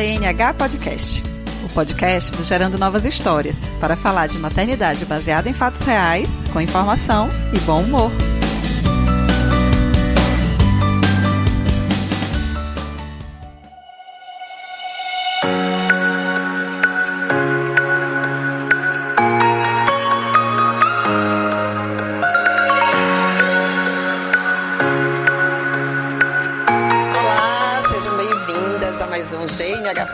[0.00, 1.22] GNH Podcast,
[1.62, 6.58] o podcast do Gerando Novas Histórias, para falar de maternidade baseada em fatos reais, com
[6.58, 8.10] informação e bom humor.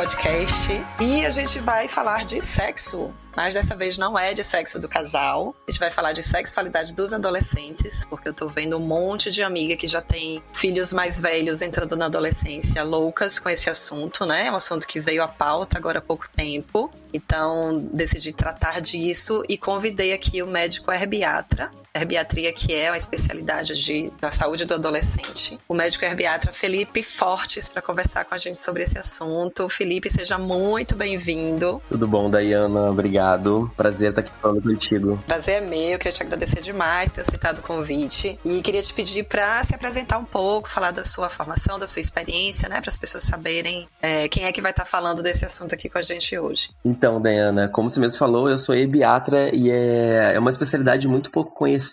[0.06, 0.70] Podcast
[1.01, 3.12] e a gente vai falar de sexo.
[3.34, 5.52] Mas dessa vez não é de sexo do casal.
[5.66, 9.42] A gente vai falar de sexualidade dos adolescentes, porque eu tô vendo um monte de
[9.42, 14.46] amiga que já tem filhos mais velhos entrando na adolescência loucas com esse assunto, né?
[14.46, 16.88] É um assunto que veio à pauta agora há pouco tempo.
[17.12, 23.75] Então, decidi tratar disso e convidei aqui o médico herbiatra, herbiatria, que é uma especialidade
[23.75, 25.59] de, da saúde do adolescente.
[25.69, 29.69] O médico herbiatra Felipe Fortes para conversar com a gente sobre esse assunto.
[29.69, 31.83] Felipe, seja muito bem-vindo.
[31.88, 32.91] Tudo bom, Dayana?
[32.91, 33.71] Obrigado.
[33.77, 35.23] Prazer estar aqui falando contigo.
[35.27, 35.99] Prazer é meu.
[35.99, 39.75] Queria te agradecer demais por ter aceitado o convite e queria te pedir para se
[39.75, 43.88] apresentar um pouco, falar da sua formação, da sua experiência, né, para as pessoas saberem
[44.03, 46.71] é, quem é que vai estar falando desse assunto aqui com a gente hoje.
[46.85, 51.31] Então, Diana, como você mesmo falou, eu sou ebiatra e é, é uma especialidade muito
[51.31, 51.85] pouco conhecida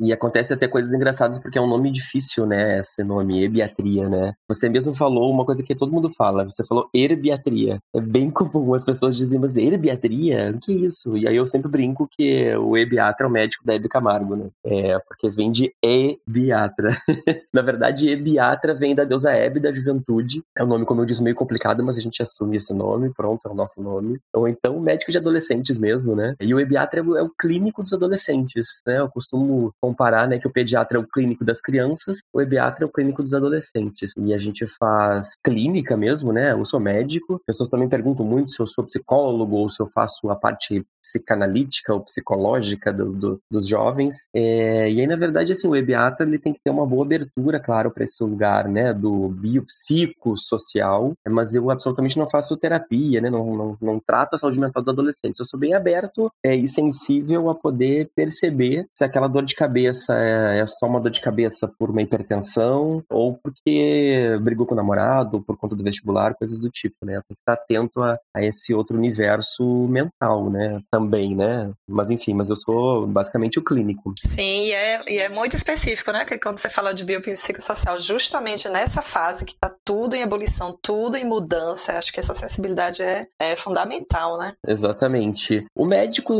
[0.00, 2.80] e acontece até coisas engraçadas porque é um nome difícil, né?
[2.80, 4.32] Esse nome, ebiatria, né?
[4.48, 7.78] Você mesmo falou uma coisa que todo mundo fala, você falou herbiatria.
[7.94, 10.52] É bem comum as pessoas dizem, mas herbiatria?
[10.54, 11.16] O que é isso?
[11.16, 14.48] E aí eu sempre brinco que o ebiatra é o médico da Hebe Camargo, né?
[14.64, 16.96] É, porque vem de ebiatra.
[17.52, 20.42] Na verdade, ebiatra vem da deusa Hebe da juventude.
[20.56, 23.46] É um nome, como eu disse, meio complicado, mas a gente assume esse nome, pronto,
[23.46, 24.18] é o nosso nome.
[24.34, 26.34] Ou então médico de adolescentes mesmo, né?
[26.40, 28.98] E o ebiatra é o clínico dos adolescentes, né?
[28.98, 32.86] Eu costumo comparar, né, que o pediatra é o clínico das crianças, o ebiatra é
[32.86, 34.12] o clínico dos adolescentes.
[34.16, 36.52] E a gente faz clínica mesmo, né?
[36.52, 37.34] Eu sou médico.
[37.34, 40.84] As pessoas também perguntam muito se eu sou psicólogo ou se eu faço a parte
[41.02, 44.28] psicanalítica ou psicológica do, do, dos jovens.
[44.34, 47.58] É, e aí, na verdade, assim, o ebiatra ele tem que ter uma boa abertura,
[47.58, 53.56] claro, para esse lugar, né, do biopsicossocial, mas eu absolutamente não faço terapia, né, não,
[53.56, 55.40] não, não trato a saúde mental dos adolescentes.
[55.40, 60.14] Eu sou bem aberto é, e sensível a poder perceber se aquela dor de cabeça
[60.16, 64.76] é, é só uma dor de cabeça por uma hipertensão ou porque brigou com o
[64.76, 67.14] namorado, ou por conta do vestibular, coisas do tipo, né?
[67.14, 70.80] Tem que estar atento a, a esse outro universo mental, né?
[70.90, 71.70] também, né?
[71.88, 74.12] Mas enfim, mas eu sou basicamente o clínico.
[74.26, 76.24] Sim, e é, e é muito específico, né?
[76.24, 81.16] Que quando você fala de biopsicossocial, justamente nessa fase que está tudo em ebulição, tudo
[81.16, 84.54] em mudança, acho que essa sensibilidade é, é fundamental, né?
[84.66, 85.66] Exatamente.
[85.74, 86.34] O médico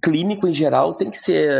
[0.00, 1.50] clínico em geral tem que ser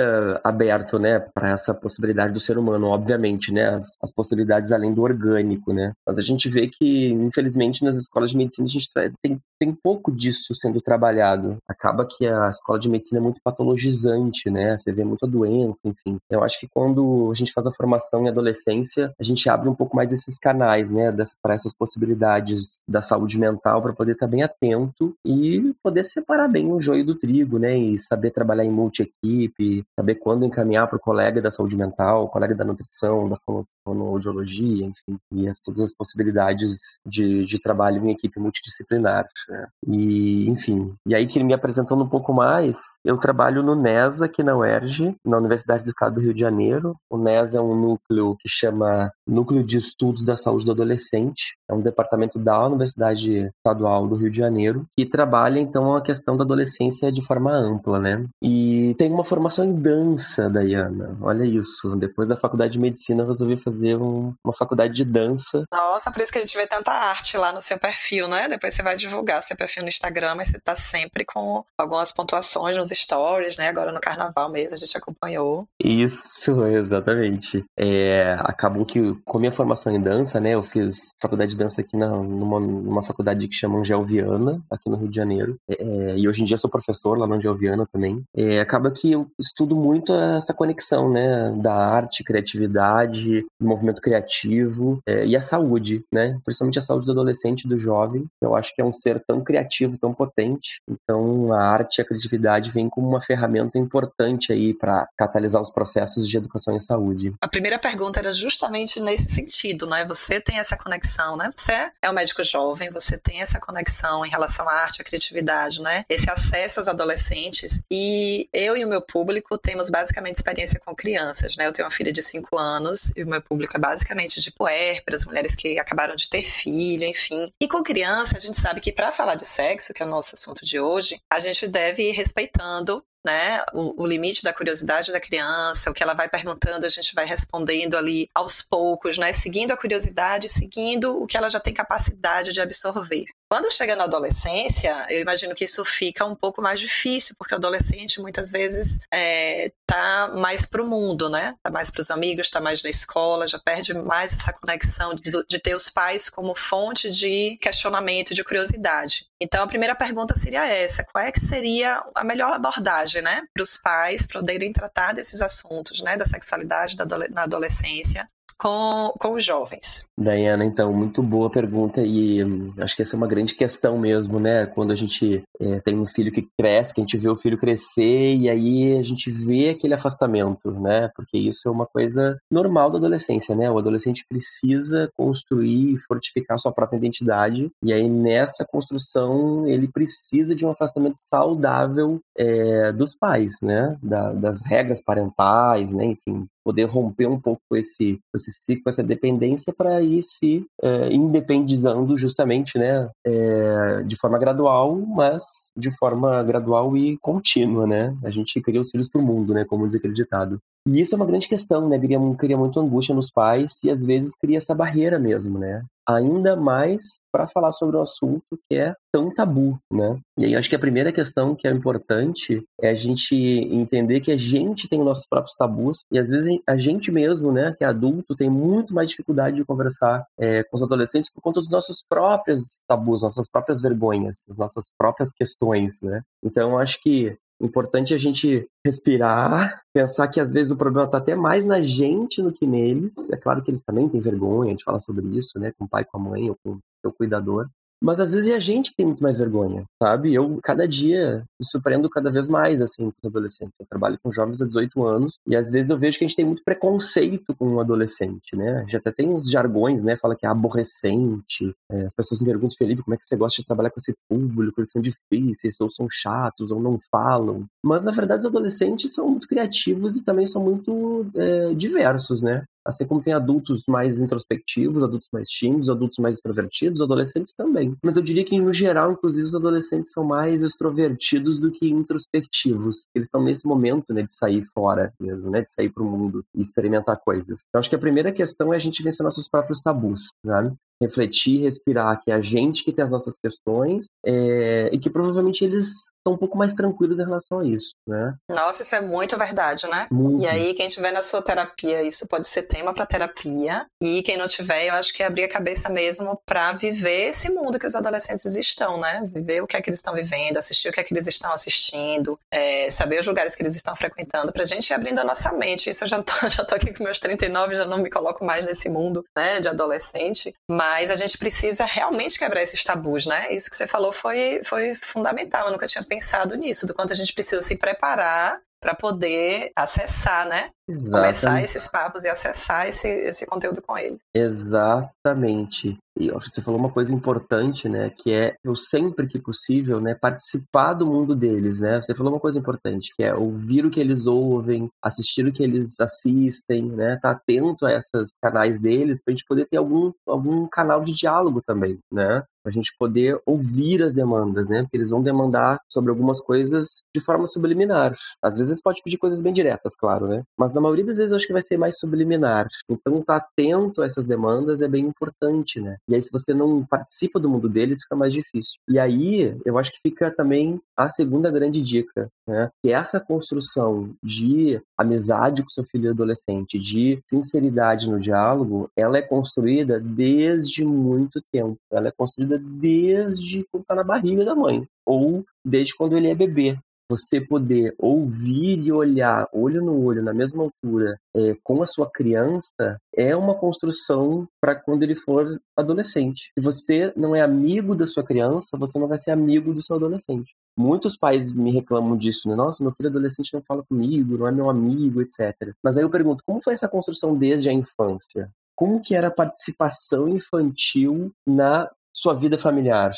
[0.42, 3.68] aberto, né, para essa possibilidade do ser humano, obviamente, né?
[3.74, 5.92] As, as possibilidades além do orgânico, né?
[6.06, 8.88] Mas a gente vê que, infelizmente, nas escolas de medicina a gente
[9.22, 11.56] tem, tem pouco disso sendo trabalhado.
[11.68, 14.76] Acaba que a escola de medicina é muito patologizante, né?
[14.78, 16.18] Você vê muita doença, enfim.
[16.30, 19.74] Eu acho que quando a gente faz a formação em adolescência, a gente abre um
[19.74, 21.14] pouco mais esses canais, né?
[21.42, 26.72] Para essas possibilidades da saúde mental, para poder estar bem atento e poder separar bem
[26.72, 27.76] o joio do trigo, né?
[27.76, 32.54] E saber trabalhar em multi-equipe, saber quando encaminhar para o colega da saúde mental, colega
[32.54, 33.38] da nutrição, da
[33.84, 39.26] fonoaudiologia, enfim, e as, todas as possibilidades de, de trabalho em equipe multidisciplinar.
[39.48, 39.66] Né?
[39.86, 44.24] E, enfim, e aí que me apresentou contando um pouco mais, eu trabalho no NESA,
[44.24, 46.96] aqui na UERJ, na Universidade do Estado do Rio de Janeiro.
[47.10, 51.56] O NESA é um núcleo que chama Núcleo de Estudos da Saúde do Adolescente.
[51.68, 56.36] É um departamento da Universidade Estadual do Rio de Janeiro, que trabalha, então, a questão
[56.36, 58.24] da adolescência de forma ampla, né?
[58.42, 61.16] E tem uma formação em dança, Dayana.
[61.20, 61.96] Olha isso.
[61.96, 65.64] Depois da faculdade de medicina, eu resolvi fazer um, uma faculdade de dança.
[65.72, 68.48] Nossa, por isso que a gente vê tanta arte lá no seu perfil, né?
[68.48, 72.76] Depois você vai divulgar seu perfil no Instagram, mas você tá sempre com algumas pontuações
[72.76, 73.68] nos stories, né?
[73.68, 75.66] Agora no carnaval mesmo a gente acompanhou.
[75.82, 77.64] Isso, exatamente.
[77.78, 80.50] É, acabou que, com a minha formação em dança, né?
[80.50, 84.96] Eu fiz faculdade de dança aqui na, numa, numa faculdade que chama Angelviana, aqui no
[84.96, 85.56] Rio de Janeiro.
[85.68, 88.22] É, é, e hoje em dia sou professor lá na Angelviana também.
[88.34, 91.52] É, acaba que eu estudo muito essa conexão, né?
[91.62, 96.38] Da arte, criatividade, movimento criativo é, e a saúde, né?
[96.44, 98.26] Principalmente a saúde do adolescente do jovem.
[98.40, 100.80] Eu acho que é um ser tão criativo, tão potente.
[100.88, 105.70] Então, a arte e a criatividade vem como uma ferramenta importante aí para catalisar os
[105.70, 107.32] processos de educação em saúde.
[107.40, 110.04] A primeira pergunta era justamente nesse sentido, né?
[110.06, 111.50] Você tem essa conexão, né?
[111.54, 115.80] Você é um médico jovem, você tem essa conexão em relação à arte, à criatividade,
[115.80, 116.04] né?
[116.08, 117.82] Esse acesso aos adolescentes.
[117.90, 121.66] E eu e o meu público temos basicamente experiência com crianças, né?
[121.66, 125.24] Eu tenho uma filha de 5 anos e o meu público é basicamente de puérperas,
[125.24, 127.52] mulheres que acabaram de ter filho, enfim.
[127.60, 130.34] E com criança, a gente sabe que para falar de sexo, que é o nosso
[130.34, 135.20] assunto de hoje, a gente deve ir respeitando né, o, o, limite da curiosidade da
[135.20, 139.72] criança, o que ela vai perguntando, a gente vai respondendo ali aos poucos, né, seguindo
[139.72, 143.26] a curiosidade, seguindo o que ela já tem capacidade de absorver.
[143.52, 147.58] Quando chega na adolescência, eu imagino que isso fica um pouco mais difícil, porque o
[147.58, 151.54] adolescente muitas vezes é, tá mais pro mundo, né?
[151.62, 155.58] Tá mais pros amigos, tá mais na escola, já perde mais essa conexão de, de
[155.58, 159.26] ter os pais como fonte de questionamento, de curiosidade.
[159.38, 163.62] Então, a primeira pergunta seria essa: qual é que seria a melhor abordagem, né, para
[163.62, 168.26] os pais poderem tratar desses assuntos, né, da sexualidade da, na adolescência,
[168.58, 170.04] com, com os jovens?
[170.18, 174.38] Diana, então, muito boa pergunta e hum, acho que essa é uma grande questão mesmo,
[174.38, 174.66] né?
[174.66, 177.58] Quando a gente é, tem um filho que cresce, que a gente vê o filho
[177.58, 181.10] crescer e aí a gente vê aquele afastamento, né?
[181.16, 183.70] Porque isso é uma coisa normal da adolescência, né?
[183.70, 190.54] O adolescente precisa construir e fortificar sua própria identidade e aí nessa construção ele precisa
[190.54, 193.96] de um afastamento saudável é, dos pais, né?
[194.02, 196.04] Da, das regras parentais, né?
[196.04, 202.16] Enfim, poder romper um pouco esse, esse ciclo, essa dependência para ir se é, independizando
[202.16, 208.16] justamente, né, é, de forma gradual, mas de forma gradual e contínua, né?
[208.24, 210.60] A gente cria os filhos para o mundo, né, como diz aquele ditado.
[210.86, 211.98] E isso é uma grande questão, né?
[211.98, 215.84] Cria, cria muito angústia nos pais e às vezes cria essa barreira mesmo, né?
[216.08, 220.18] Ainda mais para falar sobre um assunto que é tão tabu, né?
[220.36, 224.32] E aí acho que a primeira questão que é importante é a gente entender que
[224.32, 227.84] a gente tem os nossos próprios tabus e às vezes a gente mesmo, né, que
[227.84, 231.70] é adulto, tem muito mais dificuldade de conversar é, com os adolescentes por conta dos
[231.70, 236.22] nossos próprios tabus, nossas próprias vergonhas, as nossas próprias questões, né?
[236.44, 241.34] Então acho que importante a gente respirar, pensar que às vezes o problema está até
[241.34, 243.30] mais na gente do que neles.
[243.30, 246.04] É claro que eles também têm vergonha de falar sobre isso, né, com o pai,
[246.04, 247.68] com a mãe ou com o seu cuidador.
[248.02, 250.34] Mas às vezes é a gente que tem muito mais vergonha, sabe?
[250.34, 253.74] Eu, cada dia, me surpreendo cada vez mais, assim, com os adolescentes.
[253.78, 256.36] Eu trabalho com jovens há 18 anos e às vezes eu vejo que a gente
[256.36, 258.84] tem muito preconceito com um adolescente, né?
[258.88, 260.16] Já até tem uns jargões, né?
[260.16, 261.72] Fala que é aborrecente.
[261.90, 264.14] É, as pessoas me perguntam, Felipe, como é que você gosta de trabalhar com esse
[264.28, 264.80] público?
[264.80, 267.66] Eles são difíceis, ou são chatos, ou não falam.
[267.84, 272.64] Mas, na verdade, os adolescentes são muito criativos e também são muito é, diversos, né?
[272.84, 277.96] Assim como tem adultos mais introspectivos, adultos mais tímidos, adultos mais extrovertidos, adolescentes também.
[278.02, 283.06] Mas eu diria que, no geral, inclusive, os adolescentes são mais extrovertidos do que introspectivos.
[283.14, 286.44] Eles estão nesse momento, né, de sair fora mesmo, né, de sair para o mundo
[286.54, 287.64] e experimentar coisas.
[287.68, 290.74] Então, acho que a primeira questão é a gente vencer nossos próprios tabus, sabe?
[291.00, 295.64] Refletir, respirar, que é a gente que tem as nossas questões é, e que provavelmente
[295.64, 298.34] eles estão um pouco mais tranquilos em relação a isso, né?
[298.48, 300.06] Nossa, isso é muito verdade, né?
[300.10, 300.42] Muito.
[300.42, 303.86] E aí, quem tiver na sua terapia, isso pode ser tema para terapia.
[304.00, 307.50] E quem não tiver, eu acho que é abrir a cabeça mesmo para viver esse
[307.50, 309.28] mundo que os adolescentes estão, né?
[309.34, 311.52] Viver o que é que eles estão vivendo, assistir o que é que eles estão
[311.52, 315.52] assistindo, é, saber os lugares que eles estão frequentando, pra gente ir abrindo a nossa
[315.52, 315.90] mente.
[315.90, 318.64] Isso eu já tô, já tô aqui com meus 39, já não me coloco mais
[318.64, 320.54] nesse mundo, né, de adolescente.
[320.70, 323.54] Mas mas a gente precisa realmente quebrar esses tabus, né?
[323.54, 325.66] Isso que você falou foi, foi fundamental.
[325.66, 330.44] Eu nunca tinha pensado nisso, do quanto a gente precisa se preparar para poder acessar,
[330.44, 330.70] né?
[330.92, 331.10] Exatamente.
[331.10, 334.20] Começar esses papos e acessar esse, esse conteúdo com eles.
[334.34, 335.98] Exatamente.
[336.18, 338.10] E você falou uma coisa importante, né?
[338.10, 342.00] Que é eu sempre que possível, né, participar do mundo deles, né?
[342.02, 345.62] Você falou uma coisa importante, que é ouvir o que eles ouvem, assistir o que
[345.62, 347.18] eles assistem, né?
[347.22, 351.14] Tá atento a esses canais deles para a gente poder ter algum, algum canal de
[351.14, 352.44] diálogo também, né?
[352.62, 354.82] Para a gente poder ouvir as demandas, né?
[354.82, 358.14] Porque eles vão demandar sobre algumas coisas de forma subliminar.
[358.42, 360.42] Às vezes pode pedir coisas bem diretas, claro, né?
[360.58, 362.66] Mas na maioria das vezes eu acho que vai ser mais subliminar.
[362.88, 365.96] Então, estar tá atento a essas demandas é bem importante, né?
[366.08, 368.78] E aí, se você não participa do mundo deles, fica mais difícil.
[368.88, 372.70] E aí, eu acho que fica também a segunda grande dica, né?
[372.82, 379.18] Que é essa construção de amizade com seu filho adolescente, de sinceridade no diálogo, ela
[379.18, 381.76] é construída desde muito tempo.
[381.90, 386.34] Ela é construída desde quando está na barriga da mãe ou desde quando ele é
[386.34, 386.78] bebê
[387.12, 392.10] você poder ouvir e olhar olho no olho, na mesma altura, é, com a sua
[392.10, 396.50] criança, é uma construção para quando ele for adolescente.
[396.58, 399.96] Se você não é amigo da sua criança, você não vai ser amigo do seu
[399.96, 400.54] adolescente.
[400.76, 402.54] Muitos pais me reclamam disso, né?
[402.54, 405.74] Nossa, meu filho adolescente não fala comigo, não é meu amigo, etc.
[405.82, 408.50] Mas aí eu pergunto, como foi essa construção desde a infância?
[408.74, 413.12] como que era a participação infantil na sua vida familiar.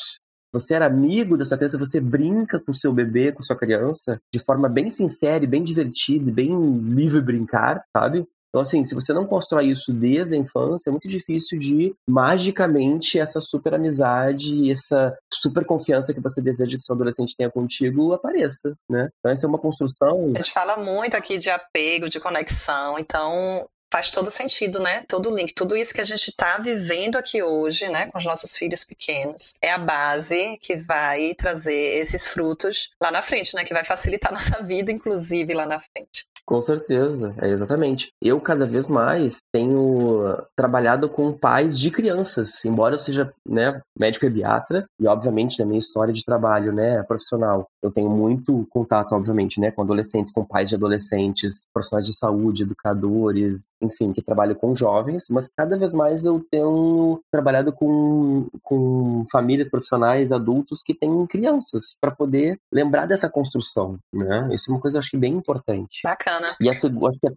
[0.55, 4.39] Você era amigo da sua criança, você brinca com seu bebê, com sua criança, de
[4.39, 8.25] forma bem sincera, bem divertida, bem livre brincar, sabe?
[8.55, 13.19] Então, assim, se você não constrói isso desde a infância, é muito difícil de, magicamente,
[13.19, 18.77] essa super amizade, essa super confiança que você deseja que seu adolescente tenha contigo apareça,
[18.89, 19.09] né?
[19.19, 20.31] Então, essa é uma construção...
[20.37, 25.05] A gente fala muito aqui de apego, de conexão, então faz todo sentido, né?
[25.07, 28.57] Todo link, tudo isso que a gente está vivendo aqui hoje, né, com os nossos
[28.57, 33.65] filhos pequenos, é a base que vai trazer esses frutos lá na frente, né?
[33.65, 36.27] Que vai facilitar nossa vida, inclusive, lá na frente.
[36.47, 38.13] Com certeza, é exatamente.
[38.21, 44.27] Eu cada vez mais tenho trabalhado com pais de crianças, embora eu seja né, médico
[44.27, 49.59] pediatra e obviamente na minha história de trabalho, né, profissional, eu tenho muito contato, obviamente,
[49.61, 54.75] né, com adolescentes, com pais de adolescentes, profissionais de saúde, educadores, enfim, que trabalham com
[54.75, 61.27] jovens, mas cada vez mais eu tenho trabalhado com, com famílias profissionais, adultos que têm
[61.27, 64.49] crianças, para poder lembrar dessa construção, né?
[64.53, 66.01] Isso é uma coisa, acho que, bem importante.
[66.05, 66.34] Bacana.
[66.61, 67.33] E a, acho que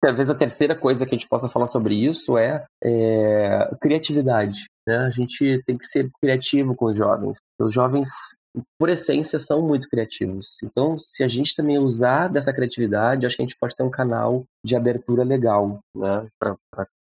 [0.00, 4.64] talvez a terceira coisa que a gente possa falar sobre isso é, é criatividade.
[4.86, 4.96] Né?
[4.96, 7.36] A gente tem que ser criativo com os jovens.
[7.60, 8.08] Os jovens
[8.78, 10.58] por essência, são muito criativos.
[10.64, 13.90] Então, se a gente também usar dessa criatividade, acho que a gente pode ter um
[13.90, 16.56] canal de abertura legal, né, para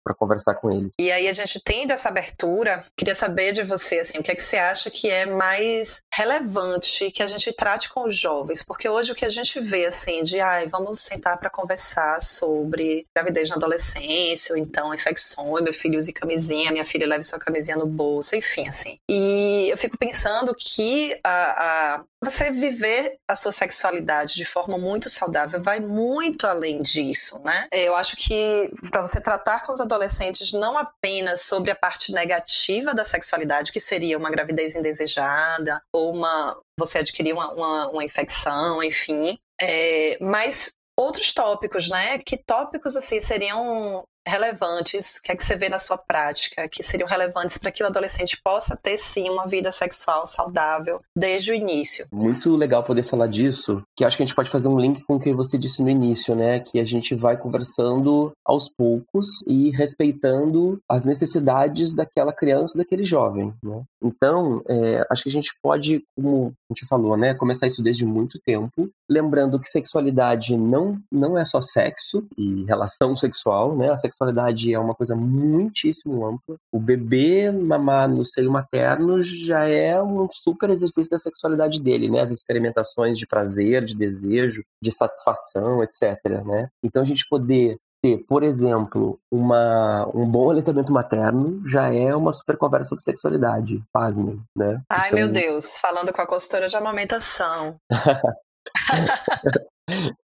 [0.06, 0.92] para conversar com eles.
[1.00, 4.36] E aí a gente tendo essa abertura, queria saber de você assim, o que é
[4.36, 8.88] que você acha que é mais relevante que a gente trate com os jovens, porque
[8.88, 13.50] hoje o que a gente vê assim de, ai, vamos sentar para conversar sobre gravidez
[13.50, 17.86] na adolescência, ou então infecções, meu filho use camisinha, minha filha leve sua camisinha no
[17.86, 18.98] bolso, enfim, assim.
[19.10, 25.10] E eu fico pensando que a, a você viver a sua sexualidade de forma muito
[25.10, 27.68] saudável vai muito além disso, né?
[27.70, 32.94] Eu acho que para você tratar com os adolescentes não apenas sobre a parte negativa
[32.94, 38.82] da sexualidade, que seria uma gravidez indesejada ou uma você adquirir uma, uma, uma infecção,
[38.82, 42.18] enfim, é, mas outros tópicos, né?
[42.18, 46.82] Que tópicos assim seriam relevantes, o que é que você vê na sua prática, que
[46.82, 51.54] seriam relevantes para que o adolescente possa ter sim uma vida sexual saudável desde o
[51.54, 52.06] início.
[52.12, 55.16] Muito legal poder falar disso, que acho que a gente pode fazer um link com
[55.16, 56.60] o que você disse no início, né?
[56.60, 63.54] Que a gente vai conversando aos poucos e respeitando as necessidades daquela criança, daquele jovem,
[63.62, 63.82] né?
[64.02, 67.34] Então, é, acho que a gente pode, como a gente falou, né?
[67.34, 73.16] Começar isso desde muito tempo, lembrando que sexualidade não, não é só sexo e relação
[73.16, 73.90] sexual, né?
[73.90, 76.56] A sexualidade é uma coisa muitíssimo ampla.
[76.72, 82.20] O bebê mamar no seio materno já é um super exercício da sexualidade dele, né?
[82.20, 86.18] As experimentações de prazer, de desejo, de satisfação, etc.
[86.44, 86.68] Né?
[86.82, 92.32] Então a gente poder ter, por exemplo, uma, um bom aleitamento materno já é uma
[92.32, 94.80] super conversa sobre sexualidade, pasmem, né?
[94.90, 95.18] Ai, então...
[95.18, 97.78] meu Deus, falando com a consultora de amamentação.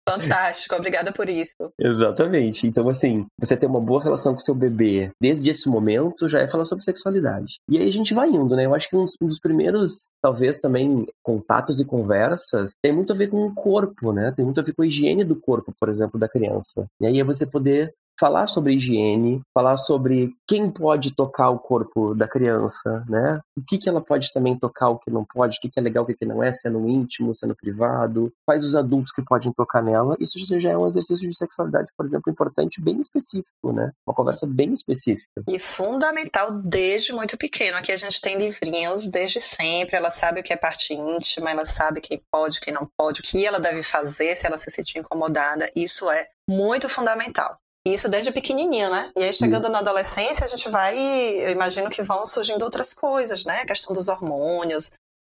[0.08, 1.72] Fantástico, obrigada por isso.
[1.80, 2.65] Exatamente.
[2.68, 6.48] Então, assim, você ter uma boa relação com seu bebê desde esse momento já é
[6.48, 7.56] falar sobre sexualidade.
[7.70, 8.65] E aí a gente vai indo, né?
[8.65, 13.27] Eu acho que um, dos primeiros, talvez também, contatos e conversas tem muito a ver
[13.27, 14.34] com o corpo, né?
[14.36, 16.88] Tem muito a ver com a higiene do corpo, por exemplo, da criança.
[17.00, 22.13] E aí é você poder falar sobre higiene, falar sobre quem pode tocar o corpo
[22.13, 23.42] da criança, né?
[23.58, 25.82] O que, que ela pode também tocar, o que não pode, o que, que é
[25.82, 28.63] legal, o que, que não é, se é no íntimo, se é no privado, quais
[28.63, 30.16] os adultos que podem tocar nela.
[30.20, 33.92] Isso já é um exercício de sexualidade, por exemplo, importante, bem específico, né?
[34.06, 35.42] Uma conversa bem específica.
[35.48, 37.78] E fundamental desde muito pequeno.
[37.78, 41.66] Aqui a gente tem livrinhos desde sempre, ela sabe o que é parte íntima, ela
[41.66, 45.00] sabe quem pode, quem não pode, o que ela deve fazer se ela se sentir
[45.00, 45.72] incomodada.
[45.75, 47.58] Isso é muito fundamental.
[47.86, 49.12] Isso desde pequenininho, né?
[49.18, 53.44] E aí chegando na adolescência, a gente vai, eu imagino que vão surgindo outras coisas,
[53.44, 53.62] né?
[53.62, 54.92] A questão dos hormônios,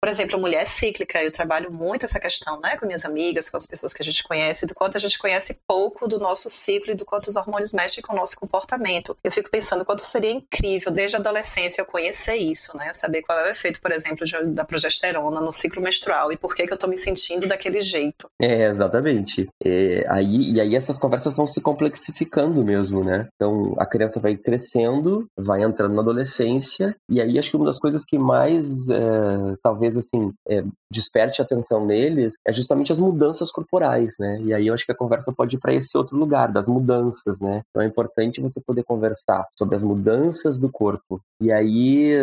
[0.04, 3.66] por exemplo, mulher cíclica, eu trabalho muito essa questão, né, com minhas amigas, com as
[3.66, 6.94] pessoas que a gente conhece, do quanto a gente conhece pouco do nosso ciclo e
[6.94, 9.16] do quanto os hormônios mexem com o nosso comportamento.
[9.24, 13.40] Eu fico pensando quanto seria incrível, desde a adolescência, eu conhecer isso, né, saber qual
[13.40, 16.74] é o efeito, por exemplo, de, da progesterona no ciclo menstrual e por que, que
[16.74, 18.28] eu tô me sentindo daquele jeito.
[18.42, 19.48] É, exatamente.
[19.64, 23.30] É, aí, e aí essas conversas vão se complexificando mesmo, né?
[23.36, 27.80] Então, a criança vai crescendo, vai entrando na adolescência, e aí acho que uma das
[27.80, 33.52] coisas que mais, é, talvez, assim é, desperte a atenção neles é justamente as mudanças
[33.52, 34.40] corporais, né?
[34.42, 37.40] E aí eu acho que a conversa pode ir para esse outro lugar das mudanças,
[37.40, 37.62] né?
[37.70, 41.22] Então é importante você poder conversar sobre as mudanças do corpo.
[41.42, 42.14] E aí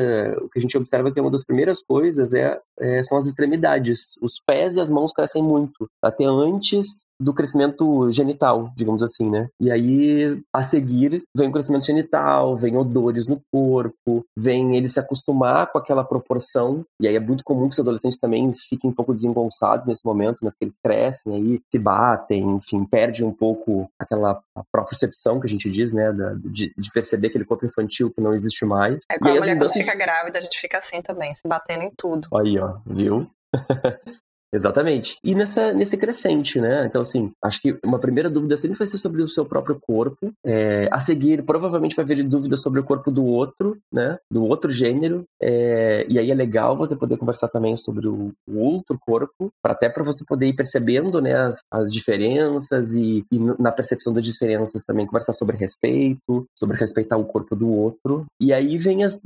[0.41, 3.27] o que a gente observa é que uma das primeiras coisas é, é são as
[3.27, 4.17] extremidades.
[4.23, 9.49] Os pés e as mãos crescem muito, até antes do crescimento genital, digamos assim, né?
[9.61, 14.99] E aí, a seguir, vem o crescimento genital, vem odores no corpo, vem ele se
[14.99, 16.85] acostumar com aquela proporção.
[17.01, 20.43] E aí é muito comum que os adolescentes também fiquem um pouco desengonçados nesse momento,
[20.43, 20.51] né?
[20.51, 24.41] Porque eles crescem aí, se batem, enfim, perde um pouco aquela
[24.73, 26.13] própria percepção que a gente diz, né?
[26.43, 29.03] De, de perceber aquele corpo infantil que não existe mais.
[29.11, 31.93] É como a mulher quando fica grávida, a gente fica assim também, se batendo em
[31.97, 32.29] tudo.
[32.35, 33.31] Aí, ó, viu?
[34.53, 35.19] Exatamente.
[35.23, 36.87] E nessa, nesse crescente, né?
[36.87, 40.33] Então, assim, acho que uma primeira dúvida sempre vai ser sobre o seu próprio corpo.
[40.45, 44.19] É, a seguir, provavelmente vai haver dúvida sobre o corpo do outro, né?
[44.31, 45.25] Do outro gênero.
[45.41, 49.73] É, e aí é legal você poder conversar também sobre o, o outro corpo, para
[49.73, 54.25] até para você poder ir percebendo, né, as, as diferenças e, e, na percepção das
[54.25, 58.27] diferenças também conversar sobre respeito, sobre respeitar o corpo do outro.
[58.41, 59.23] E aí vem as.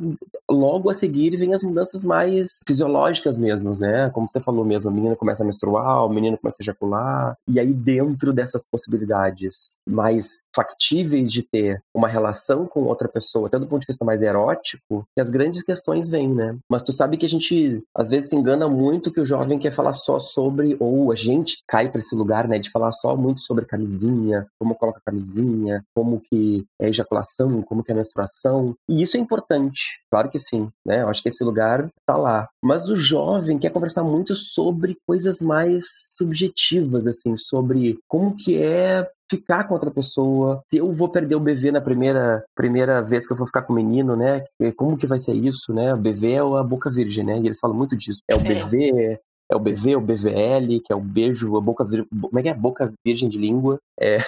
[0.50, 4.10] Logo a seguir, vem as mudanças mais fisiológicas mesmo, né?
[4.10, 7.36] Como você falou mesmo, a minha menina começa a menstruar, o menino começa a ejacular.
[7.48, 13.58] E aí, dentro dessas possibilidades mais factíveis de ter uma relação com outra pessoa, até
[13.58, 16.56] do ponto de vista mais erótico, que as grandes questões vêm, né?
[16.68, 19.72] Mas tu sabe que a gente, às vezes, se engana muito que o jovem quer
[19.72, 23.40] falar só sobre, ou a gente cai para esse lugar, né, de falar só muito
[23.40, 28.74] sobre camisinha, como coloca camisinha, como que é ejaculação, como que é menstruação.
[28.88, 31.02] E isso é importante, claro que sim, né?
[31.02, 32.48] Eu acho que esse lugar tá lá.
[32.62, 35.84] Mas o jovem quer conversar muito sobre coisas mais
[36.16, 41.40] subjetivas, assim, sobre como que é ficar com outra pessoa, se eu vou perder o
[41.40, 44.44] BV na primeira, primeira vez que eu vou ficar com o menino, né?
[44.76, 45.94] Como que vai ser isso, né?
[45.94, 47.38] O BV é a boca virgem, né?
[47.38, 48.20] E eles falam muito disso.
[48.30, 48.48] É o Sim.
[48.48, 49.18] BV,
[49.50, 52.54] é o BV, o BVL, que é o beijo, a boca, como é que é?
[52.54, 53.78] Boca virgem de língua.
[54.00, 54.18] É,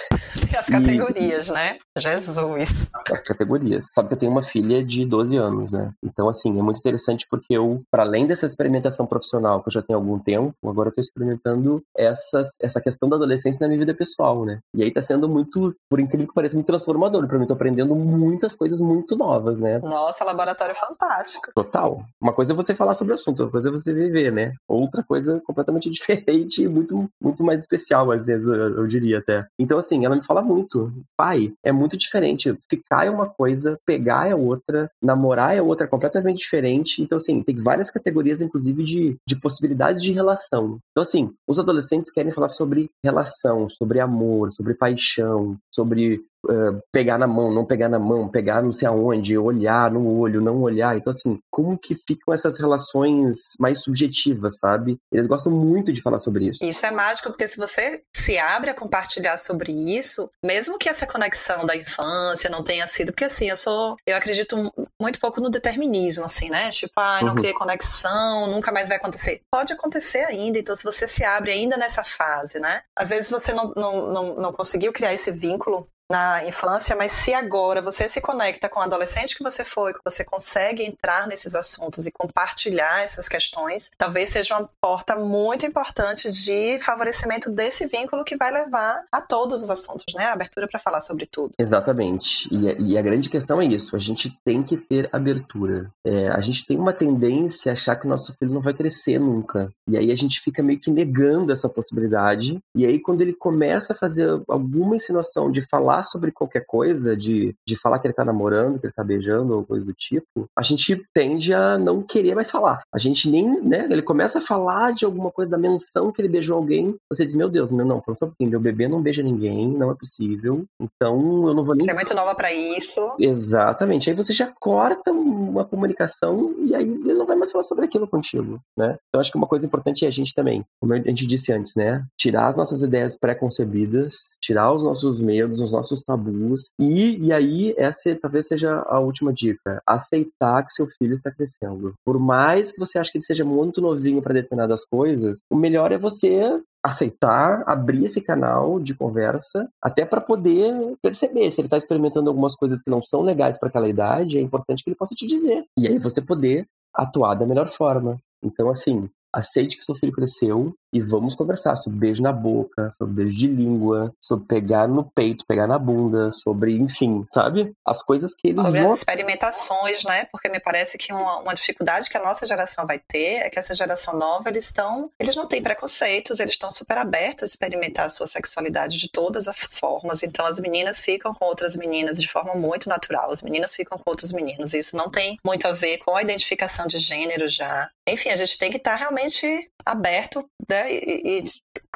[0.57, 1.77] as categorias, e, né?
[1.97, 2.89] Jesus.
[3.11, 3.87] As categorias.
[3.91, 5.91] Sabe que eu tenho uma filha de 12 anos, né?
[6.03, 9.81] Então, assim, é muito interessante porque eu, para além dessa experimentação profissional que eu já
[9.81, 13.79] tenho há algum tempo, agora eu tô experimentando essas, essa questão da adolescência na minha
[13.79, 14.59] vida pessoal, né?
[14.73, 17.45] E aí tá sendo muito, por incrível que pareça, muito transformador para mim.
[17.45, 19.79] Tô aprendendo muitas coisas muito novas, né?
[19.79, 21.51] Nossa, laboratório fantástico.
[21.55, 22.01] Total.
[22.21, 24.53] Uma coisa é você falar sobre o assunto, outra coisa é você viver, né?
[24.67, 29.47] Outra coisa completamente diferente e muito, muito mais especial, às vezes, eu, eu diria até.
[29.57, 30.91] Então, assim, ela me fala muito.
[31.15, 32.57] Pai, é muito diferente.
[32.69, 37.01] Ficar é uma coisa, pegar é outra, namorar é outra, completamente diferente.
[37.01, 40.79] Então, assim, tem várias categorias, inclusive, de, de possibilidades de relação.
[40.91, 47.17] Então, assim, os adolescentes querem falar sobre relação, sobre amor, sobre paixão, sobre uh, pegar
[47.17, 50.97] na mão, não pegar na mão, pegar não sei aonde, olhar no olho, não olhar.
[50.97, 54.97] Então, assim, como que ficam essas relações mais subjetivas, sabe?
[55.11, 56.63] Eles gostam muito de falar sobre isso.
[56.63, 61.05] Isso é mágico, porque se você se abre a compartilhar sobre isso, mesmo que essa
[61.05, 64.71] conexão da infância não tenha sido, porque assim, eu sou, eu acredito
[65.01, 66.69] muito pouco no determinismo, assim, né?
[66.69, 67.35] Tipo, ah, não uhum.
[67.35, 69.41] criei conexão, nunca mais vai acontecer.
[69.51, 72.81] Pode acontecer ainda, então se você se abre ainda nessa fase, né?
[72.95, 77.33] Às vezes você não, não, não, não conseguiu criar esse vínculo na infância, mas se
[77.33, 81.53] agora você se conecta com o adolescente que você foi, que você consegue entrar nesses
[81.53, 88.23] assuntos e compartilhar essas questões, talvez seja uma porta muito importante de favorecimento desse vínculo
[88.23, 90.25] que vai levar a todos os assuntos, né?
[90.25, 91.51] A abertura para falar sobre tudo.
[91.59, 92.47] Exatamente.
[92.51, 95.91] E, e, a grande questão é isso: a gente tem que ter abertura.
[96.05, 99.19] É, a gente tem uma tendência a achar que o nosso filho não vai crescer
[99.19, 99.69] nunca.
[99.89, 102.59] E aí a gente fica meio que negando essa possibilidade.
[102.75, 107.15] E aí, quando ele começa a fazer alguma insinuação de falar falar sobre qualquer coisa,
[107.15, 110.47] de, de falar que ele tá namorando, que ele tá beijando ou coisa do tipo,
[110.57, 112.81] a gente tende a não querer mais falar.
[112.93, 116.29] A gente nem, né, ele começa a falar de alguma coisa da menção que ele
[116.29, 119.23] beijou alguém, você diz, meu Deus, não, não, só um pouquinho, meu bebê não beija
[119.23, 121.85] ninguém, não é possível, então eu não vou nem...
[121.85, 123.11] Você é muito nova para isso.
[123.19, 127.85] Exatamente, aí você já corta uma comunicação e aí ele não vai mais falar sobre
[127.85, 128.97] aquilo contigo, né?
[129.07, 131.75] Então acho que uma coisa importante é a gente também, como a gente disse antes,
[131.75, 136.69] né, tirar as nossas ideias pré-concebidas, tirar os nossos medos, os nossos nossos tabus.
[136.79, 141.93] E, e aí, essa talvez seja a última dica: aceitar que seu filho está crescendo.
[142.05, 145.91] Por mais que você ache que ele seja muito novinho para determinadas coisas, o melhor
[145.91, 151.77] é você aceitar, abrir esse canal de conversa, até para poder perceber se ele está
[151.77, 155.15] experimentando algumas coisas que não são legais para aquela idade, é importante que ele possa
[155.15, 155.65] te dizer.
[155.77, 158.17] E aí você poder atuar da melhor forma.
[158.41, 163.15] Então, assim, aceite que seu filho cresceu e vamos conversar sobre beijo na boca, sobre
[163.15, 167.73] beijo de língua, sobre pegar no peito, pegar na bunda, sobre, enfim, sabe?
[167.85, 168.93] As coisas que eles Sobre vão...
[168.93, 170.25] as experimentações, né?
[170.31, 173.59] Porque me parece que uma, uma, dificuldade que a nossa geração vai ter é que
[173.59, 178.05] essa geração nova, eles estão, eles não têm preconceitos, eles estão super abertos a experimentar
[178.05, 180.23] a sua sexualidade de todas as formas.
[180.23, 184.09] Então as meninas ficam com outras meninas de forma muito natural, as meninas ficam com
[184.09, 184.73] outros meninos.
[184.73, 187.89] Isso não tem muito a ver com a identificação de gênero já.
[188.07, 191.43] Enfim, a gente tem que estar realmente aberto né, e, e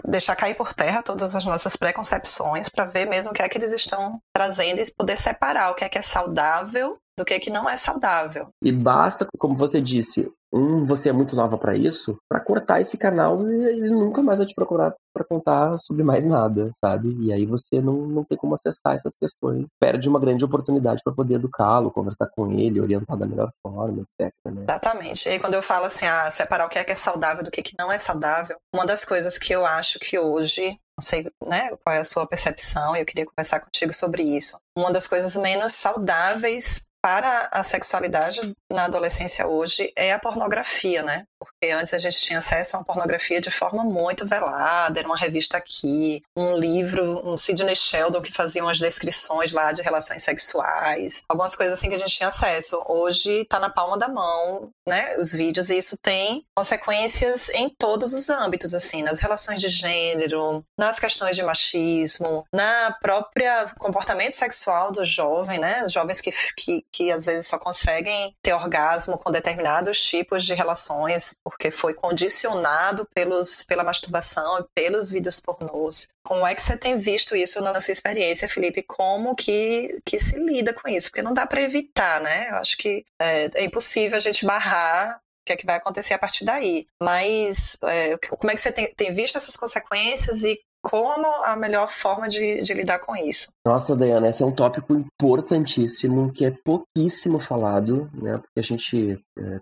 [0.06, 3.58] deixar cair por terra todas as nossas preconcepções para ver mesmo o que é que
[3.58, 7.40] eles estão trazendo e poder separar o que é que é saudável do que é
[7.40, 8.50] que não é saudável.
[8.64, 12.98] E basta, como você disse, um, você é muito nova para isso, para cortar esse
[12.98, 17.16] canal e ele nunca mais vai te procurar para contar sobre mais nada, sabe?
[17.22, 19.68] E aí você não, não tem como acessar essas questões.
[19.80, 24.34] Perde uma grande oportunidade para poder educá-lo, conversar com ele, orientar da melhor forma, etc.
[24.46, 24.64] Né?
[24.64, 25.28] Exatamente.
[25.28, 27.52] E aí quando eu falo assim, ah, separar o que é que é saudável do
[27.52, 31.04] que, é que não é saudável, uma das coisas que eu acho que hoje não
[31.04, 34.58] sei né, qual é a sua percepção, eu queria conversar contigo sobre isso.
[34.78, 41.26] Uma das coisas menos saudáveis para a sexualidade na adolescência hoje é a pornografia, né?
[41.40, 45.18] Porque antes a gente tinha acesso a uma pornografia de forma muito velada, era uma
[45.18, 51.24] revista aqui, um livro, um Sidney Sheldon que fazia umas descrições lá de relações sexuais,
[51.28, 52.82] algumas coisas assim que a gente tinha acesso.
[52.88, 55.18] Hoje está na palma da mão, né?
[55.18, 60.64] Os vídeos e isso tem consequências em todos os âmbitos, assim, nas relações de gênero,
[60.78, 65.84] nas questões de machismo, na própria comportamento sexual do jovem, né?
[65.84, 70.54] Os jovens que, que, que às vezes só conseguem ter orgasmo com determinados tipos de
[70.54, 76.10] relações porque foi condicionado pelos, pela masturbação e pelos vídeos pornôs.
[76.24, 78.84] Como é que você tem visto isso na sua experiência, Felipe?
[78.84, 81.10] Como que, que se lida com isso?
[81.10, 82.50] Porque não dá para evitar, né?
[82.50, 86.14] Eu acho que é, é impossível a gente barrar o que é que vai acontecer
[86.14, 86.86] a partir daí.
[87.02, 91.90] Mas é, como é que você tem, tem visto essas consequências e como a melhor
[91.90, 93.50] forma de, de, lidar com isso.
[93.66, 98.38] Nossa, Dayana, esse é um tópico importantíssimo que é pouquíssimo falado, né?
[98.38, 99.60] Porque a gente é,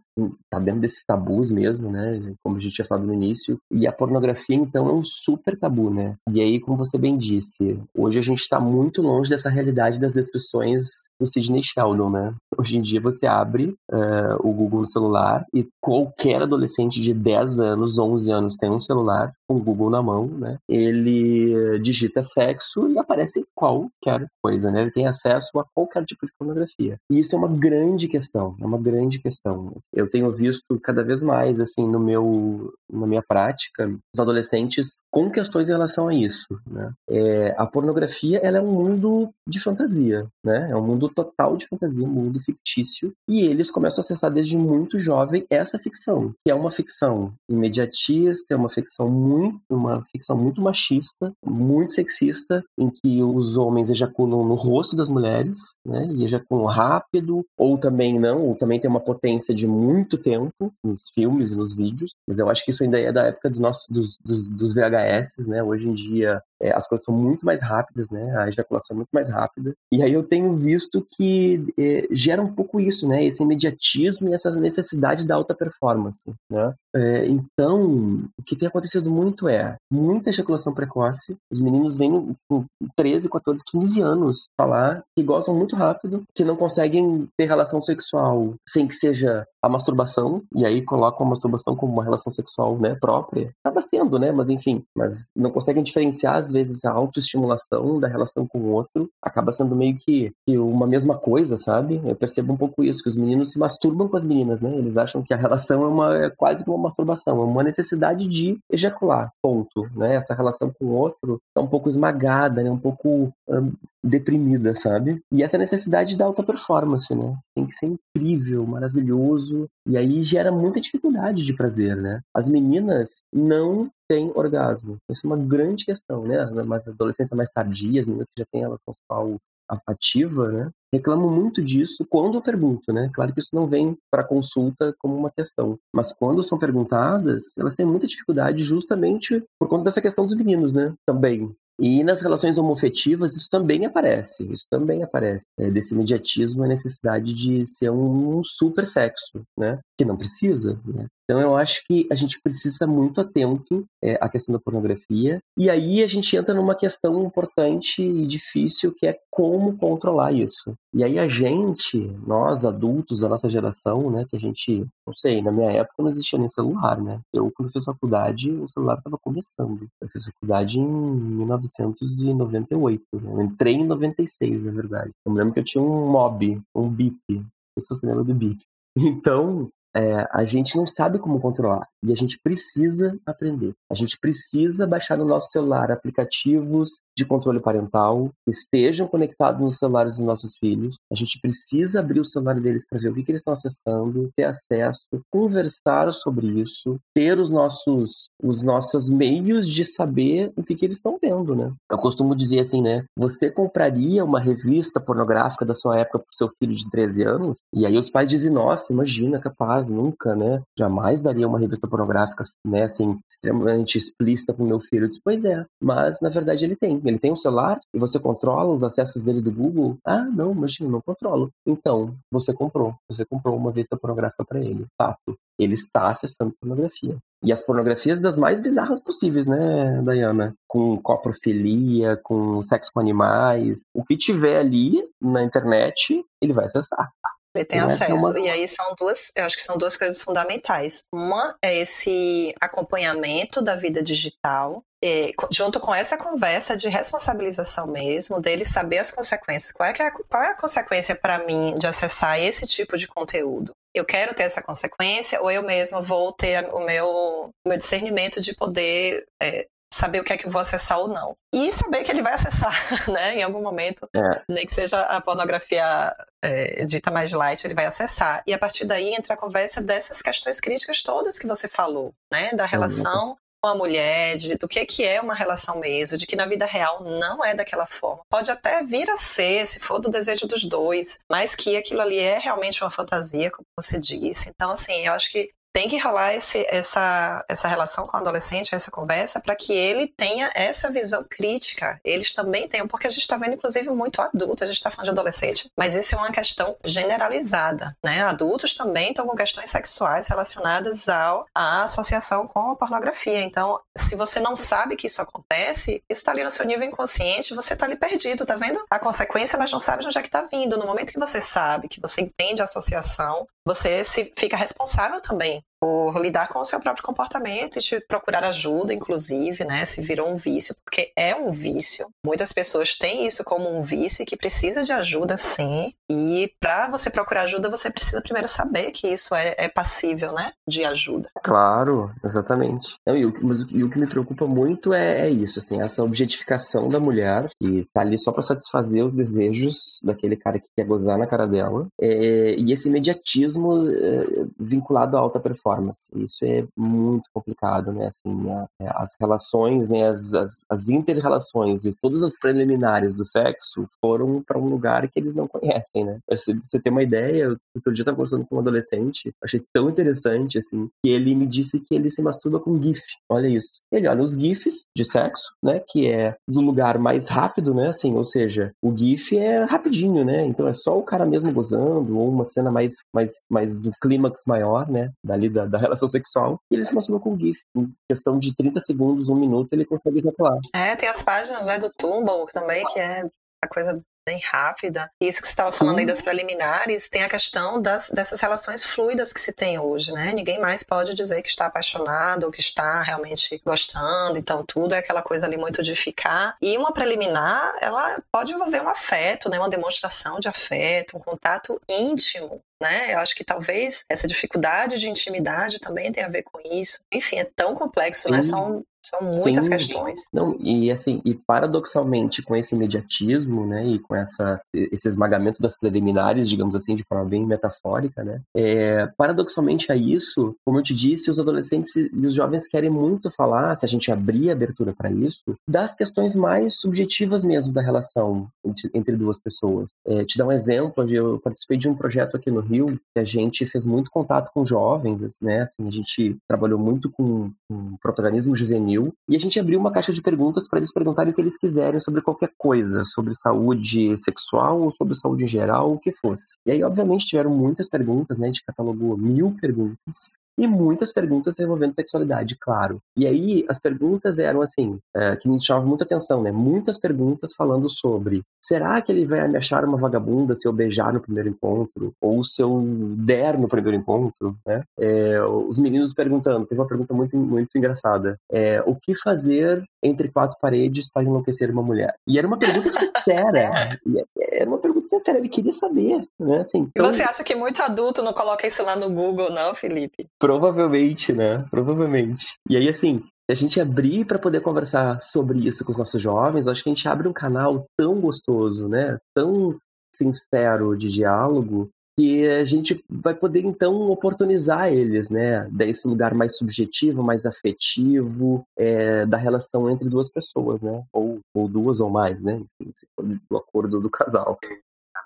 [0.50, 2.34] tá dentro desses tabus mesmo, né?
[2.44, 3.58] Como a gente tinha falado no início.
[3.72, 6.16] E a pornografia, então, é um super tabu, né?
[6.32, 10.14] E aí, como você bem disse, hoje a gente está muito longe dessa realidade das
[10.14, 12.34] descrições do Sidney Sheldon, né?
[12.60, 17.58] Hoje em dia você abre uh, o Google no celular e qualquer adolescente de 10
[17.58, 20.58] anos, 11 anos tem um celular com o Google na mão, né?
[20.68, 24.82] Ele digita sexo e aparece qualquer coisa, né?
[24.82, 26.98] Ele tem acesso a qualquer tipo de pornografia.
[27.10, 29.74] E isso é uma grande questão, é uma grande questão.
[29.94, 35.32] Eu tenho visto cada vez mais, assim, no meu, na minha prática, os adolescentes com
[35.32, 36.92] questões em relação a isso, né?
[37.10, 40.70] É, a pornografia, ela é um mundo de fantasia, né?
[40.70, 43.14] É um mundo total de fantasia, um mundo fictício.
[43.28, 48.54] E eles começam a acessar desde muito jovem essa ficção, que é uma ficção imediatista,
[48.54, 54.44] é uma ficção muito, uma ficção muito machista, muito sexista, em que os homens ejaculam
[54.46, 56.08] no rosto das mulheres, né?
[56.12, 61.10] E ejaculam rápido, ou também não, ou também tem uma potência de muito tempo nos
[61.14, 62.12] filmes e nos vídeos.
[62.28, 65.48] Mas eu acho que isso ainda é da época do nosso, dos, dos, dos VHS,
[65.48, 65.64] né?
[65.64, 68.38] Hoje em dia é, as coisas são muito mais rápidas, né?
[68.38, 69.74] A ejaculação é muito mais rápida.
[69.92, 73.24] E aí eu tenho visto que é, gera um pouco isso, né?
[73.24, 76.74] Esse imediatismo e essa necessidade da alta performance, né?
[76.96, 81.38] É, então, o que tem acontecido muito é muita ejaculação precoce.
[81.52, 86.56] Os meninos vêm com 13, 14, 15 anos falar que gostam muito rápido, que não
[86.56, 91.94] conseguem ter relação sexual sem que seja a masturbação, e aí colocam a masturbação como
[91.94, 93.52] uma relação sexual né, própria.
[93.64, 94.32] Acaba sendo, né?
[94.32, 99.10] Mas enfim, mas não conseguem diferenciar, às vezes, a autoestimulação da relação com o outro.
[99.22, 102.02] Acaba sendo meio que, que uma mesma coisa, sabe?
[102.04, 104.76] Eu percebo um pouco isso, que os meninos se masturbam com as meninas, né?
[104.76, 108.28] Eles acham que a relação é, uma, é quase como uma masturbação, é uma necessidade
[108.28, 110.16] de ejacular, ponto, né?
[110.16, 112.72] Essa relação com o outro tá um pouco esmagada, né?
[112.72, 113.72] Um pouco um,
[114.04, 115.22] deprimida, sabe?
[115.32, 117.38] E essa necessidade da alta performance, né?
[117.56, 119.49] Tem que ser incrível, maravilhoso,
[119.86, 122.22] e aí gera muita dificuldade de prazer, né?
[122.34, 124.98] As meninas não têm orgasmo.
[125.10, 126.46] Isso é uma grande questão, né?
[126.66, 129.38] Mas adolescência mais tardia, as meninas que já têm relação sexual
[129.86, 130.72] ativa, né?
[130.92, 133.10] Reclamo muito disso quando eu pergunto, né?
[133.14, 137.76] Claro que isso não vem para consulta como uma questão, mas quando são perguntadas, elas
[137.76, 140.94] têm muita dificuldade justamente por conta dessa questão dos meninos, né?
[141.06, 141.56] Também.
[141.80, 147.34] E nas relações homofetivas isso também aparece, isso também aparece, é, desse imediatismo, a necessidade
[147.34, 149.80] de ser um super sexo, né?
[149.98, 151.08] Que não precisa, né?
[151.30, 155.40] Então eu acho que a gente precisa estar muito atento é, à questão da pornografia.
[155.56, 160.74] E aí a gente entra numa questão importante e difícil que é como controlar isso.
[160.92, 165.40] E aí a gente, nós adultos da nossa geração, né, que a gente, não sei,
[165.40, 167.20] na minha época não existia nem celular, né?
[167.32, 169.88] Eu quando fiz faculdade, o celular estava começando.
[170.02, 171.46] Eu fiz faculdade em
[171.78, 173.04] 1998.
[173.14, 173.32] Né?
[173.32, 175.12] Eu entrei em 96, na verdade.
[175.26, 177.20] Eu me lembro que eu tinha um mob, um bip.
[177.30, 177.44] Não
[177.78, 178.64] sei se você lembra do bip.
[178.98, 183.74] Então, é, a gente não sabe como controlar e a gente precisa aprender.
[183.92, 189.78] A gente precisa baixar no nosso celular aplicativos de controle parental que estejam conectados nos
[189.78, 190.96] celulares dos nossos filhos.
[191.12, 194.30] A gente precisa abrir o celular deles para ver o que, que eles estão acessando,
[194.36, 200.76] ter acesso, conversar sobre isso, ter os nossos os nossos meios de saber o que,
[200.76, 201.74] que eles estão vendo, né?
[201.92, 203.04] Eu costumo dizer assim, né?
[203.18, 207.58] Você compraria uma revista pornográfica da sua época para seu filho de 13 anos?
[207.74, 210.64] E aí os pais dizem, nossa, imagina, capaz, nunca, né?
[210.76, 215.06] Jamais daria uma revista pornográfica, né, assim, extremamente explícita para o meu filho.
[215.06, 217.00] Eu disse, pois é, mas na verdade ele tem.
[217.06, 219.98] Ele tem um celular e você controla os acessos dele do Google?
[220.04, 221.50] Ah, não, imagina, não controlo.
[221.66, 222.96] Então, você comprou.
[223.08, 224.86] Você comprou uma revista pornográfica para ele.
[224.98, 225.38] Fato.
[225.60, 227.18] Ele está acessando pornografia.
[227.44, 230.54] E as pornografias das mais bizarras possíveis, né, Dayana?
[230.68, 233.82] Com coprofilia, com sexo com animais.
[233.94, 237.12] O que tiver ali na internet, ele vai acessar.
[237.56, 238.28] Ele tem acesso.
[238.28, 238.40] Uma...
[238.40, 241.04] E aí são duas, eu acho que são duas coisas fundamentais.
[241.14, 248.40] Uma é esse acompanhamento da vida digital, é, junto com essa conversa de responsabilização mesmo,
[248.40, 249.72] dele saber as consequências.
[249.72, 253.08] Qual é, é a, qual é a consequência para mim de acessar esse tipo de
[253.08, 253.74] conteúdo?
[253.96, 258.54] Eu quero ter essa consequência ou eu mesmo vou ter o meu, meu discernimento de
[258.54, 259.68] poder é,
[260.00, 261.36] saber o que é que eu vou acessar ou não.
[261.54, 262.74] E saber que ele vai acessar,
[263.12, 263.36] né?
[263.36, 264.42] Em algum momento, é.
[264.48, 268.42] nem que seja a pornografia é, dita mais light, ele vai acessar.
[268.48, 272.52] E a partir daí entra a conversa dessas questões críticas todas que você falou, né?
[272.54, 276.36] Da relação com a mulher, de, do que, que é uma relação mesmo, de que
[276.36, 278.24] na vida real não é daquela forma.
[278.30, 282.20] Pode até vir a ser, se for do desejo dos dois, mas que aquilo ali
[282.20, 284.50] é realmente uma fantasia, como você disse.
[284.50, 288.76] Então, assim, eu acho que tem que rolar esse, essa, essa relação com o adolescente,
[288.76, 291.98] essa conversa, para que ele tenha essa visão crítica.
[292.04, 295.06] Eles também tenham, porque a gente está vendo, inclusive, muito adulto, a gente está falando
[295.06, 297.96] de adolescente, mas isso é uma questão generalizada.
[298.04, 298.22] Né?
[298.22, 303.40] Adultos também estão com questões sexuais relacionadas ao, à associação com a pornografia.
[303.40, 307.56] Então, se você não sabe que isso acontece, isso está ali no seu nível inconsciente,
[307.56, 310.28] você está ali perdido, tá vendo a consequência, mas não sabe de onde é que
[310.28, 310.78] está vindo.
[310.78, 315.64] No momento que você sabe, que você entende a associação, você se fica responsável também
[315.80, 319.86] por lidar com o seu próprio comportamento e de procurar ajuda, inclusive, né?
[319.86, 322.08] Se virou um vício, porque é um vício.
[322.26, 325.94] Muitas pessoas têm isso como um vício e que precisa de ajuda, sim.
[326.12, 330.52] E para você procurar ajuda, você precisa primeiro saber que isso é, é passível, né?
[330.68, 331.30] De ajuda.
[331.44, 332.96] Claro, exatamente.
[333.08, 336.90] E, o, mas, e o que me preocupa muito é, é, isso, assim, essa objetificação
[336.90, 341.18] da mulher que tá ali só para satisfazer os desejos daquele cara que quer gozar
[341.18, 341.88] na cara dela.
[342.02, 345.69] É, e esse imediatismo é, vinculado à alta performance
[346.16, 348.08] Isso é muito complicado, né?
[348.08, 350.10] Assim, a, é, as relações, né?
[350.10, 355.20] As, as, as inter-relações e todas as preliminares do sexo foram para um lugar que
[355.20, 356.20] eles não conhecem, né?
[356.26, 359.90] Pra você ter uma ideia, outro dia eu estava conversando com um adolescente, achei tão
[359.90, 363.02] interessante, assim, que ele me disse que ele se masturba com GIF.
[363.30, 363.82] Olha isso.
[363.92, 365.82] Ele olha os GIFs de sexo, né?
[365.88, 367.90] Que é do lugar mais rápido, né?
[367.90, 370.46] Assim, ou seja, o GIF é rapidinho, né?
[370.46, 374.44] Então é só o cara mesmo gozando, ou uma cena mais, mais, mais do clímax
[374.46, 375.12] maior, né?
[375.24, 377.60] Dali da, da relação sexual, e ele se masturba com GIF.
[377.76, 380.60] Em questão de 30 segundos, um minuto, ele consegue revelar.
[380.74, 383.30] É, tem as páginas né, do Tumble também, que é
[383.64, 385.10] a coisa bem rápida.
[385.20, 389.34] Isso que você estava falando aí das preliminares, tem a questão das, dessas relações fluidas
[389.34, 390.32] que se tem hoje, né?
[390.34, 395.00] Ninguém mais pode dizer que está apaixonado ou que está realmente gostando, então tudo é
[395.00, 396.56] aquela coisa ali muito de ficar.
[396.62, 399.58] E uma preliminar, ela pode envolver um afeto, né?
[399.58, 403.14] Uma demonstração de afeto, um contato íntimo né?
[403.14, 407.04] Eu acho que talvez essa dificuldade de intimidade também tem a ver com isso.
[407.12, 408.42] Enfim, é tão complexo, né?
[408.42, 408.52] Sim.
[408.52, 408.58] né?
[408.58, 409.72] São são muitas Sim.
[409.72, 410.22] questões.
[410.32, 415.78] Não, e assim, e paradoxalmente com esse imediatismo, né, e com essa, esse esmagamento das
[415.78, 420.94] preliminares, digamos assim, de forma bem metafórica, né, é, paradoxalmente a isso, como eu te
[420.94, 424.94] disse, os adolescentes e os jovens querem muito falar, se a gente abrir a abertura
[424.94, 429.90] para isso, das questões mais subjetivas mesmo da relação entre, entre duas pessoas.
[430.06, 433.24] É, te dar um exemplo, eu participei de um projeto aqui no Rio que a
[433.24, 438.56] gente fez muito contato com jovens, né, assim, a gente trabalhou muito com, com protagonismo
[438.56, 441.42] juvenil juvenil, e a gente abriu uma caixa de perguntas para eles perguntarem o que
[441.42, 446.12] eles quiserem sobre qualquer coisa, sobre saúde sexual ou sobre saúde em geral, o que
[446.12, 446.56] fosse.
[446.66, 448.48] E aí, obviamente, tiveram muitas perguntas, né?
[448.48, 450.34] A gente catalogou mil perguntas.
[450.60, 453.02] E muitas perguntas envolvendo sexualidade, claro.
[453.16, 456.52] E aí as perguntas eram assim, é, que me chamavam muita atenção, né?
[456.52, 461.14] Muitas perguntas falando sobre será que ele vai me achar uma vagabunda se eu beijar
[461.14, 462.14] no primeiro encontro?
[462.22, 462.84] Ou se eu
[463.18, 464.84] der no primeiro encontro, né?
[465.00, 468.38] É, os meninos perguntando, teve uma pergunta muito, muito engraçada.
[468.52, 472.14] É, o que fazer entre quatro paredes para enlouquecer uma mulher?
[472.28, 473.98] E era uma pergunta sincera.
[474.40, 476.60] era uma pergunta sincera, ele queria saber, né?
[476.60, 477.10] Assim, então...
[477.10, 480.28] E você acha que muito adulto não coloca isso lá no Google, não, Felipe?
[480.50, 481.64] Provavelmente, né?
[481.70, 482.56] Provavelmente.
[482.68, 486.20] E aí, assim, se a gente abrir para poder conversar sobre isso com os nossos
[486.20, 489.20] jovens, acho que a gente abre um canal tão gostoso, né?
[489.36, 489.78] Tão
[490.16, 496.58] sincero de diálogo que a gente vai poder então oportunizar eles, né, desse lugar mais
[496.58, 502.44] subjetivo, mais afetivo é, da relação entre duas pessoas, né, ou, ou duas ou mais,
[502.44, 504.60] né, enfim, se for do acordo do casal.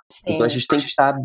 [0.07, 0.33] Sim.
[0.33, 1.17] Então a gente tem que estar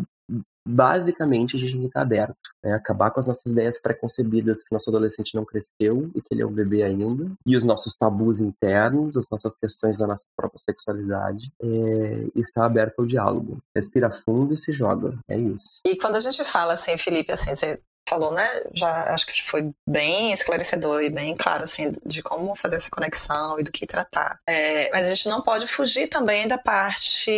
[0.69, 2.73] basicamente a gente tem que estar aberto, né?
[2.73, 6.45] acabar com as nossas ideias preconcebidas que nosso adolescente não cresceu e que ele é
[6.45, 11.51] um bebê ainda, e os nossos tabus internos, as nossas questões da nossa própria sexualidade,
[11.61, 13.57] é, estar aberto ao diálogo.
[13.75, 15.81] Respira fundo e se joga, é isso.
[15.85, 17.79] E quando a gente fala assim, Felipe, assim, você
[18.09, 18.47] falou, né?
[18.73, 23.59] Já acho que foi bem esclarecedor e bem claro, assim, de como fazer essa conexão
[23.59, 24.39] e do que tratar.
[24.47, 27.31] É, mas a gente não pode fugir também da parte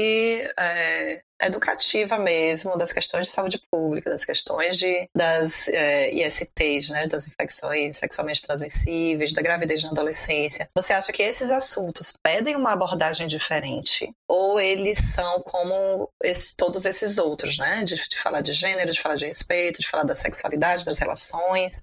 [0.58, 7.08] é, educativa mesmo, das questões de saúde pública, das questões de, das é, ISTs, né,
[7.08, 10.70] das infecções sexualmente transmissíveis, da gravidez na adolescência.
[10.76, 14.12] Você acha que esses assuntos pedem uma abordagem diferente?
[14.28, 17.84] Ou eles são como esse, todos esses outros, né?
[17.84, 21.82] De, de falar de gênero, de falar de respeito, de falar da sexualidade, das relações.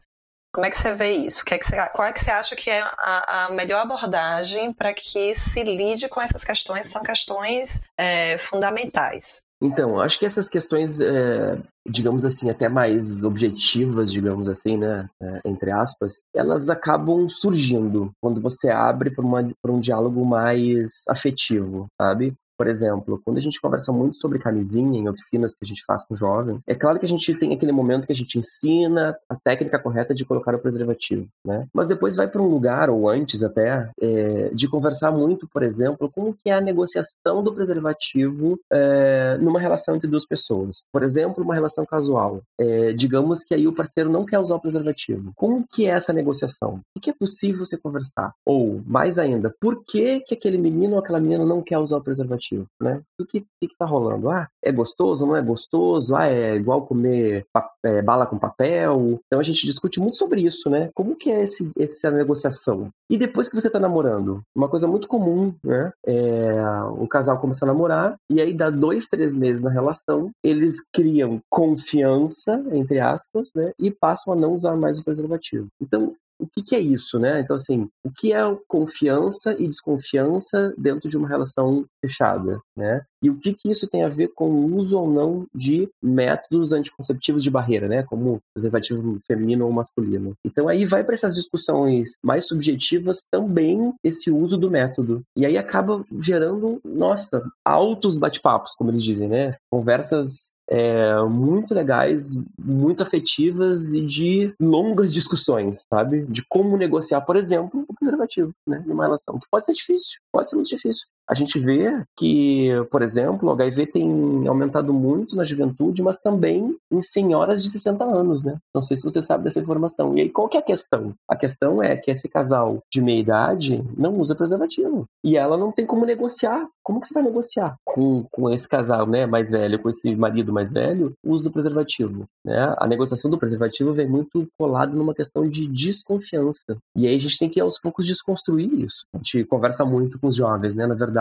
[0.52, 1.44] Como é que você vê isso?
[1.44, 4.72] Que é que você, qual é que você acha que é a, a melhor abordagem
[4.72, 6.88] para que se lide com essas questões?
[6.88, 9.42] São questões é, fundamentais.
[9.60, 15.40] Então, acho que essas questões, é, digamos assim, até mais objetivas, digamos assim, né, é,
[15.44, 22.34] entre aspas, elas acabam surgindo quando você abre para um diálogo mais afetivo, sabe?
[22.58, 26.04] Por exemplo, quando a gente conversa muito sobre camisinha em oficinas que a gente faz
[26.04, 29.36] com jovens, é claro que a gente tem aquele momento que a gente ensina a
[29.36, 31.68] técnica correta de colocar o preservativo, né?
[31.72, 36.10] Mas depois vai para um lugar, ou antes até, é, de conversar muito, por exemplo,
[36.12, 40.82] como que é a negociação do preservativo é, numa relação entre duas pessoas.
[40.92, 42.42] Por exemplo, uma relação casual.
[42.58, 45.32] É, digamos que aí o parceiro não quer usar o preservativo.
[45.36, 46.80] Como que é essa negociação?
[46.96, 48.32] O que é possível você conversar?
[48.44, 52.02] Ou, mais ainda, por que, que aquele menino ou aquela menina não quer usar o
[52.02, 52.47] preservativo?
[52.80, 53.00] Né?
[53.20, 54.30] O que, que, que tá rolando?
[54.30, 56.14] Ah, é gostoso, não é gostoso?
[56.14, 57.46] Ah, é igual comer
[57.84, 59.20] é, bala com papel?
[59.26, 60.90] Então a gente discute muito sobre isso, né?
[60.94, 62.88] Como que é esse, essa negociação?
[63.10, 64.42] E depois que você tá namorando?
[64.54, 65.92] Uma coisa muito comum, né?
[66.06, 66.62] É,
[66.98, 71.40] o casal começa a namorar e aí dá dois, três meses na relação, eles criam
[71.48, 73.72] confiança, entre aspas, né?
[73.78, 75.68] E passam a não usar mais o preservativo.
[75.80, 77.40] Então, o que, que, é isso, né?
[77.40, 83.02] Então, assim, o que é confiança e desconfiança dentro de uma relação fechada, né?
[83.22, 86.72] E o que, que isso tem a ver com o uso ou não de métodos
[86.72, 88.02] anticonceptivos de barreira, né?
[88.04, 90.34] Como preservativo feminino ou masculino.
[90.44, 95.22] Então, aí vai para essas discussões mais subjetivas também esse uso do método.
[95.36, 99.56] E aí acaba gerando, nossa, altos bate-papos, como eles dizem, né?
[99.70, 106.26] Conversas é, muito legais, muito afetivas e de longas discussões, sabe?
[106.26, 108.82] De como negociar, por exemplo, o preservativo, né?
[108.86, 109.38] Numa relação.
[109.38, 111.06] Que pode ser difícil, pode ser muito difícil.
[111.28, 116.76] A gente vê que, por exemplo, o HIV tem aumentado muito na juventude, mas também
[116.90, 118.56] em senhoras de 60 anos, né?
[118.74, 120.16] Não sei se você sabe dessa informação.
[120.16, 121.12] E aí, qual que é a questão?
[121.28, 125.04] A questão é que esse casal de meia idade não usa preservativo.
[125.22, 126.66] E ela não tem como negociar.
[126.82, 130.52] Como que você vai negociar com, com esse casal, né, mais velho, com esse marido
[130.52, 132.74] mais velho, o uso do preservativo, né?
[132.78, 136.78] A negociação do preservativo vem muito colado numa questão de desconfiança.
[136.96, 139.04] E aí a gente tem que, aos poucos, desconstruir isso.
[139.14, 140.86] A gente conversa muito com os jovens, né?
[140.86, 141.17] Na verdade,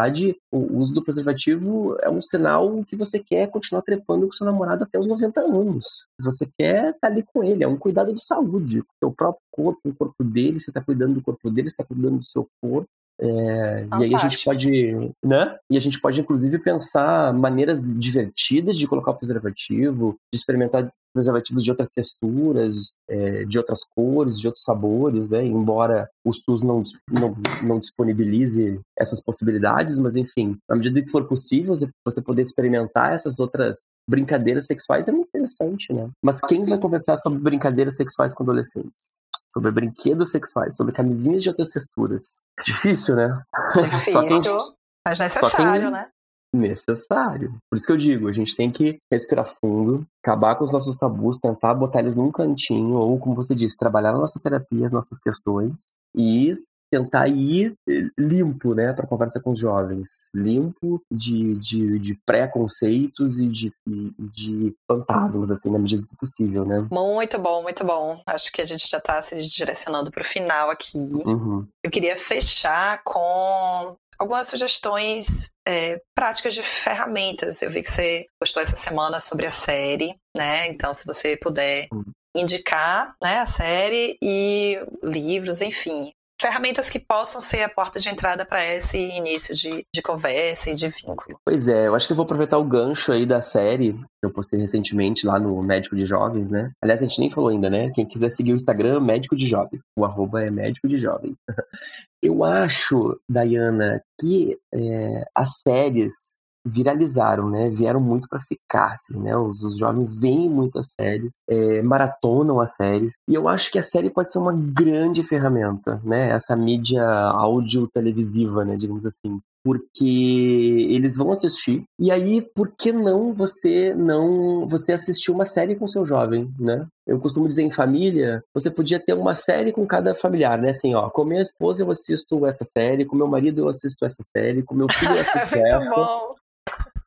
[0.52, 4.84] o uso do preservativo é um sinal que você quer continuar trepando com seu namorado
[4.84, 6.08] até os 90 anos.
[6.20, 9.42] Você quer estar tá ali com ele, é um cuidado de saúde, o seu próprio
[9.52, 12.48] corpo, o corpo dele, você está cuidando do corpo dele, você está cuidando do seu
[12.62, 12.90] corpo.
[13.20, 15.58] É, e aí a gente pode, né?
[15.70, 21.64] E a gente pode inclusive pensar maneiras divertidas de colocar o preservativo, de experimentar preservativos
[21.64, 25.44] de outras texturas, é, de outras cores, de outros sabores, né?
[25.44, 31.26] Embora o SUS não, não, não disponibilize essas possibilidades, mas enfim, na medida que for
[31.26, 31.74] possível,
[32.06, 36.10] você poder experimentar essas outras brincadeiras sexuais é muito interessante, né?
[36.24, 39.20] Mas quem vai conversar sobre brincadeiras sexuais com adolescentes?
[39.52, 42.46] Sobre brinquedos sexuais, sobre camisinhas de outras texturas.
[42.66, 43.38] Difícil, né?
[43.76, 46.10] Difícil, quem, mas necessário, quem, né?
[46.54, 47.58] necessário.
[47.70, 50.98] Por isso que eu digo, a gente tem que respirar fundo, acabar com os nossos
[50.98, 54.94] tabus, tentar botar eles num cantinho, ou como você disse, trabalhar na nossa terapia, as
[54.94, 55.74] nossas questões,
[56.16, 56.58] e
[56.90, 63.40] tentar ir eh, limpo, né, para conversa com os jovens, limpo de, de, de preconceitos
[63.40, 63.74] e de,
[64.18, 66.88] de fantasmas, assim, na medida do possível, né?
[66.92, 68.22] Muito bom, muito bom.
[68.26, 70.98] Acho que a gente já está se direcionando para o final aqui.
[70.98, 71.68] Uhum.
[71.84, 77.62] Eu queria fechar com algumas sugestões é, práticas de ferramentas.
[77.62, 80.68] Eu vi que você postou essa semana sobre a série, né?
[80.68, 82.04] Então, se você puder uhum.
[82.36, 88.46] indicar né, a série e livros, enfim, ferramentas que possam ser a porta de entrada
[88.46, 91.40] para esse início de, de conversa e de vínculo.
[91.44, 94.32] Pois é, eu acho que eu vou aproveitar o gancho aí da série que eu
[94.32, 96.72] postei recentemente lá no Médico de Jovens, né?
[96.82, 97.92] Aliás, a gente nem falou ainda, né?
[97.94, 99.82] Quem quiser seguir o Instagram, Médico de Jovens.
[99.98, 101.38] O arroba é Médico de Jovens.
[102.22, 106.37] Eu acho, Dayana, que é, as séries
[106.68, 107.70] viralizaram, né?
[107.70, 109.36] Vieram muito para ficar, assim, né?
[109.36, 113.84] Os, os, jovens veem muitas séries, é, maratonam as séries, e eu acho que a
[113.84, 116.30] série pode ser uma grande ferramenta, né?
[116.30, 118.76] Essa mídia áudio televisiva, né?
[118.76, 121.84] Digamos assim, porque eles vão assistir.
[122.00, 126.88] E aí, por que não você não você assistir uma série com seu jovem, né?
[127.06, 130.70] Eu costumo dizer em família, você podia ter uma série com cada familiar, né?
[130.70, 134.24] Assim, ó, com minha esposa eu assisto essa série, com meu marido eu assisto essa
[134.24, 135.80] série, com meu filho eu assisto Muito essa.
[135.80, 136.37] Bom.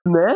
[0.06, 0.34] Né?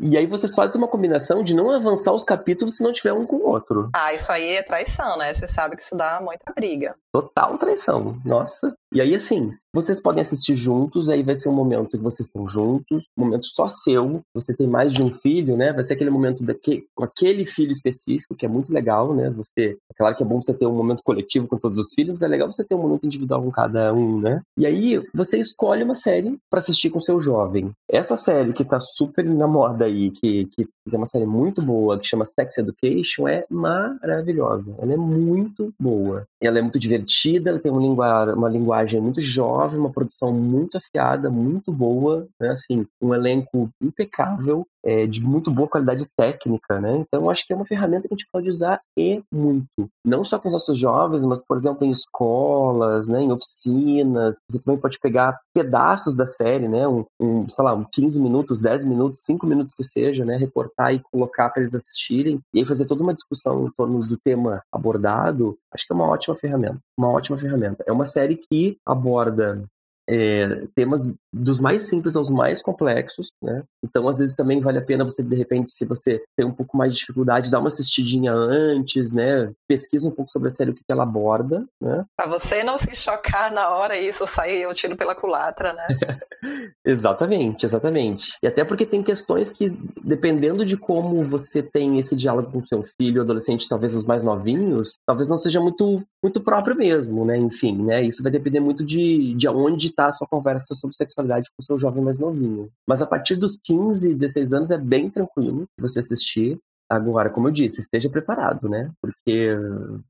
[0.00, 3.26] E aí vocês fazem uma combinação de não avançar os capítulos se não tiver um
[3.26, 3.90] com o outro.
[3.94, 5.32] Ah, isso aí é traição, né?
[5.32, 6.96] Você sabe que isso dá muita briga.
[7.12, 8.20] Total traição.
[8.24, 8.74] Nossa.
[8.92, 12.48] E aí, assim, vocês podem assistir juntos, aí vai ser um momento que vocês estão
[12.48, 14.20] juntos, um momento só seu.
[14.32, 15.72] Você tem mais de um filho, né?
[15.72, 19.30] Vai ser aquele momento daqui, com aquele filho específico, que é muito legal, né?
[19.30, 22.22] Você, é claro que é bom você ter um momento coletivo com todos os filhos,
[22.22, 24.42] é legal você ter um momento individual com cada um, né?
[24.56, 27.72] E aí você escolhe uma série para assistir com seu jovem.
[27.90, 31.98] Essa série que tá super na moda aí, que, que é uma série muito boa,
[31.98, 34.76] que chama Sex Education, é maravilhosa.
[34.78, 36.24] Ela é muito boa.
[36.40, 41.72] Ela é muito divertida, ela tem uma linguagem muito jovem, uma produção muito afiada, muito
[41.72, 42.50] boa, né?
[42.50, 46.96] Assim, um elenco impecável é, de muito boa qualidade técnica, né?
[46.98, 49.66] Então, acho que é uma ferramenta que a gente pode usar e muito.
[50.04, 54.36] Não só com os nossos jovens, mas, por exemplo, em escolas, né, em oficinas.
[54.50, 56.86] Você também pode pegar pedaços da série, né?
[56.86, 60.36] Um, um sei lá, um 15 minutos, 10 minutos, 5 minutos que seja, né?
[60.36, 62.40] Recortar e colocar para eles assistirem.
[62.52, 65.56] E aí fazer toda uma discussão em torno do tema abordado.
[65.72, 66.78] Acho que é uma ótima ferramenta.
[66.98, 67.82] Uma ótima ferramenta.
[67.86, 69.64] É uma série que aborda
[70.08, 73.62] é, temas dos mais simples aos mais complexos, né?
[73.82, 76.76] Então, às vezes também vale a pena você, de repente, se você tem um pouco
[76.76, 79.50] mais de dificuldade, dar uma assistidinha antes, né?
[79.66, 82.04] Pesquisa um pouco sobre a série, o que ela aborda, né?
[82.16, 85.86] Pra você não se chocar na hora e isso sair o tiro pela culatra, né?
[86.84, 88.32] exatamente, exatamente.
[88.42, 89.70] E até porque tem questões que,
[90.04, 94.94] dependendo de como você tem esse diálogo com seu filho, adolescente, talvez os mais novinhos,
[95.06, 97.36] talvez não seja muito, muito próprio mesmo, né?
[97.36, 98.02] Enfim, né?
[98.02, 101.62] Isso vai depender muito de, de onde está a sua conversa sobre sexualidade com o
[101.62, 102.70] seu jovem mais novinho.
[102.86, 106.58] Mas a partir dos 15, 16 anos é bem tranquilo você assistir.
[106.88, 108.90] Agora, como eu disse, esteja preparado, né?
[109.00, 109.50] Porque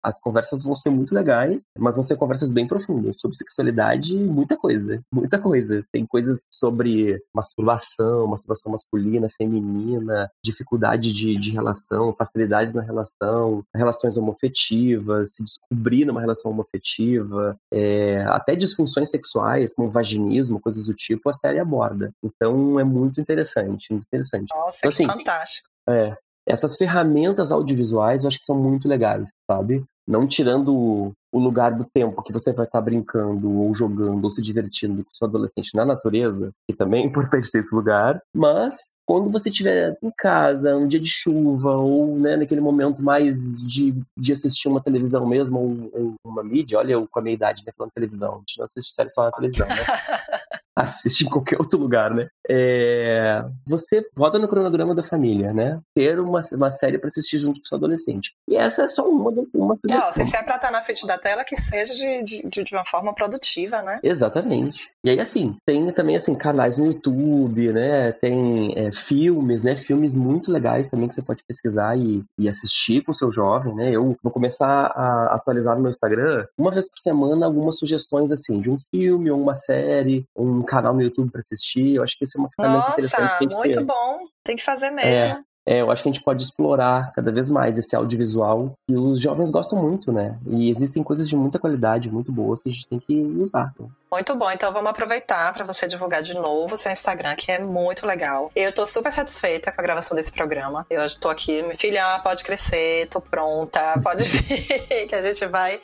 [0.03, 4.57] as conversas vão ser muito legais, mas vão ser conversas bem profundas sobre sexualidade, muita
[4.57, 5.85] coisa, muita coisa.
[5.93, 14.17] Tem coisas sobre masturbação, masturbação masculina, feminina, dificuldade de, de relação, facilidades na relação, relações
[14.17, 21.29] homofetivas, se descobrir numa relação homofetiva, é, até disfunções sexuais, como vaginismo, coisas do tipo,
[21.29, 22.11] a série aborda.
[22.23, 24.55] Então é muito interessante, muito interessante.
[24.55, 25.69] Nossa, então, assim, fantástico.
[25.89, 26.17] É,
[26.47, 29.85] essas ferramentas audiovisuais eu acho que são muito legais, sabe?
[30.07, 34.41] Não tirando o lugar do tempo que você vai estar brincando ou jogando ou se
[34.41, 39.31] divertindo com seu adolescente na natureza, que também é importante ter esse lugar, mas quando
[39.31, 44.33] você estiver em casa, um dia de chuva, ou né, naquele momento mais de, de
[44.33, 47.73] assistir uma televisão mesmo, ou, ou uma mídia, olha eu com a minha idade, né,
[47.77, 49.75] falando televisão, a gente não assiste série só na televisão, né?
[50.77, 52.29] assiste em qualquer outro lugar, né?
[52.49, 53.45] É...
[53.67, 55.81] Você roda no cronograma da família, né?
[55.95, 58.35] Ter uma, uma série para assistir junto com seu adolescente.
[58.49, 61.45] E essa é só uma, uma Não, se é pra estar na frente da tela,
[61.45, 64.01] que seja de, de, de uma forma produtiva, né?
[64.03, 64.91] Exatamente.
[65.05, 68.13] E aí, assim, tem também, assim, canais no YouTube, né?
[68.13, 69.77] Tem é, filmes, né?
[69.77, 73.75] Filmes muito legais também que você pode pesquisar e, e assistir com o seu jovem,
[73.75, 73.91] né?
[73.91, 78.61] Eu vou começar a atualizar no meu Instagram, uma vez por semana, algumas sugestões, assim,
[78.61, 81.95] de um filme ou uma série, um canal no YouTube para assistir.
[81.95, 83.47] Eu acho que isso é uma ferramenta Nossa, interessante.
[83.47, 84.19] Nossa, muito bom.
[84.43, 85.11] Tem que fazer mesmo.
[85.11, 88.95] É, é, eu acho que a gente pode explorar cada vez mais esse audiovisual que
[88.95, 90.39] os jovens gostam muito, né?
[90.47, 93.73] E existem coisas de muita qualidade, muito boas, que a gente tem que usar.
[93.81, 93.89] Né?
[94.13, 97.59] Muito bom, então vamos aproveitar para você divulgar de novo o seu Instagram, que é
[97.59, 98.53] muito legal.
[98.55, 100.87] Eu tô super satisfeita com a gravação desse programa.
[100.91, 105.81] Eu estou aqui, minha filha, pode crescer, tô pronta, pode vir, que a gente vai,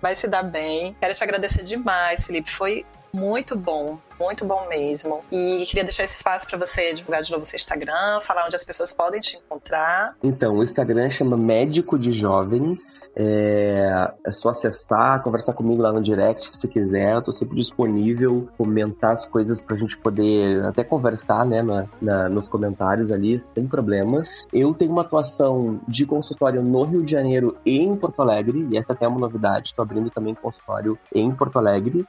[0.00, 0.94] vai se dar bem.
[1.00, 2.52] Quero te agradecer demais, Felipe.
[2.52, 5.20] Foi muito bom, muito bom mesmo.
[5.30, 8.64] E queria deixar esse espaço para você divulgar de novo seu Instagram, falar onde as
[8.64, 10.16] pessoas podem te encontrar.
[10.20, 13.08] Então, o Instagram chama Médico de Jovens.
[13.14, 17.14] É, é só acessar, conversar comigo lá no direct se quiser.
[17.14, 22.28] Eu tô sempre disponível, comentar as coisas pra gente poder até conversar, né, na, na,
[22.28, 24.44] nos comentários ali, sem problemas.
[24.52, 28.76] Eu tenho uma atuação de consultório no Rio de Janeiro e em Porto Alegre, e
[28.76, 29.68] essa até é uma novidade.
[29.68, 32.04] Estou abrindo também consultório em Porto Alegre.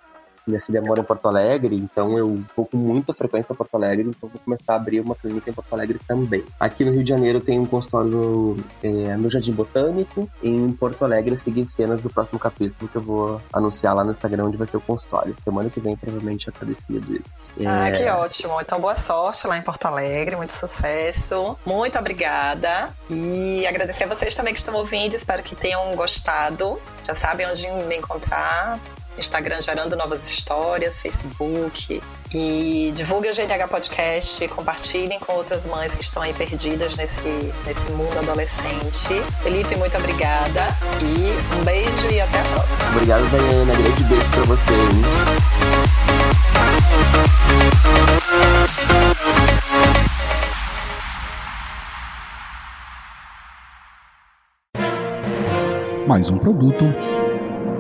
[0.48, 4.08] Minha filha mora em Porto Alegre, então eu vou com muita frequência a Porto Alegre,
[4.08, 6.44] então vou começar a abrir uma clínica em Porto Alegre também.
[6.60, 11.38] Aqui no Rio de Janeiro tem um consultório é, no Jardim Botânico, em Porto Alegre
[11.38, 14.78] seguir cenas do próximo capítulo que eu vou anunciar lá no Instagram onde vai ser
[14.78, 15.36] o consultório.
[15.40, 17.52] Semana que vem provavelmente já tá definido isso.
[17.60, 17.66] É...
[17.66, 18.62] Ah, que ótimo.
[18.62, 21.58] Então boa sorte lá em Porto Alegre, muito sucesso.
[21.66, 22.94] Muito obrigada.
[23.10, 26.80] E agradecer a vocês também que estão ouvindo, espero que tenham gostado.
[27.04, 28.80] Já sabem onde me encontrar
[29.18, 32.02] Instagram gerando novas histórias, Facebook.
[32.34, 37.22] E divulgue o GNH Podcast, compartilhem com outras mães que estão aí perdidas nesse,
[37.66, 39.22] nesse mundo adolescente.
[39.42, 40.68] Felipe, muito obrigada.
[41.02, 42.90] E um beijo e até a próxima.
[42.92, 43.74] Obrigado, Daiana.
[43.74, 44.74] Grande beijo pra você.
[56.08, 56.86] Mais um produto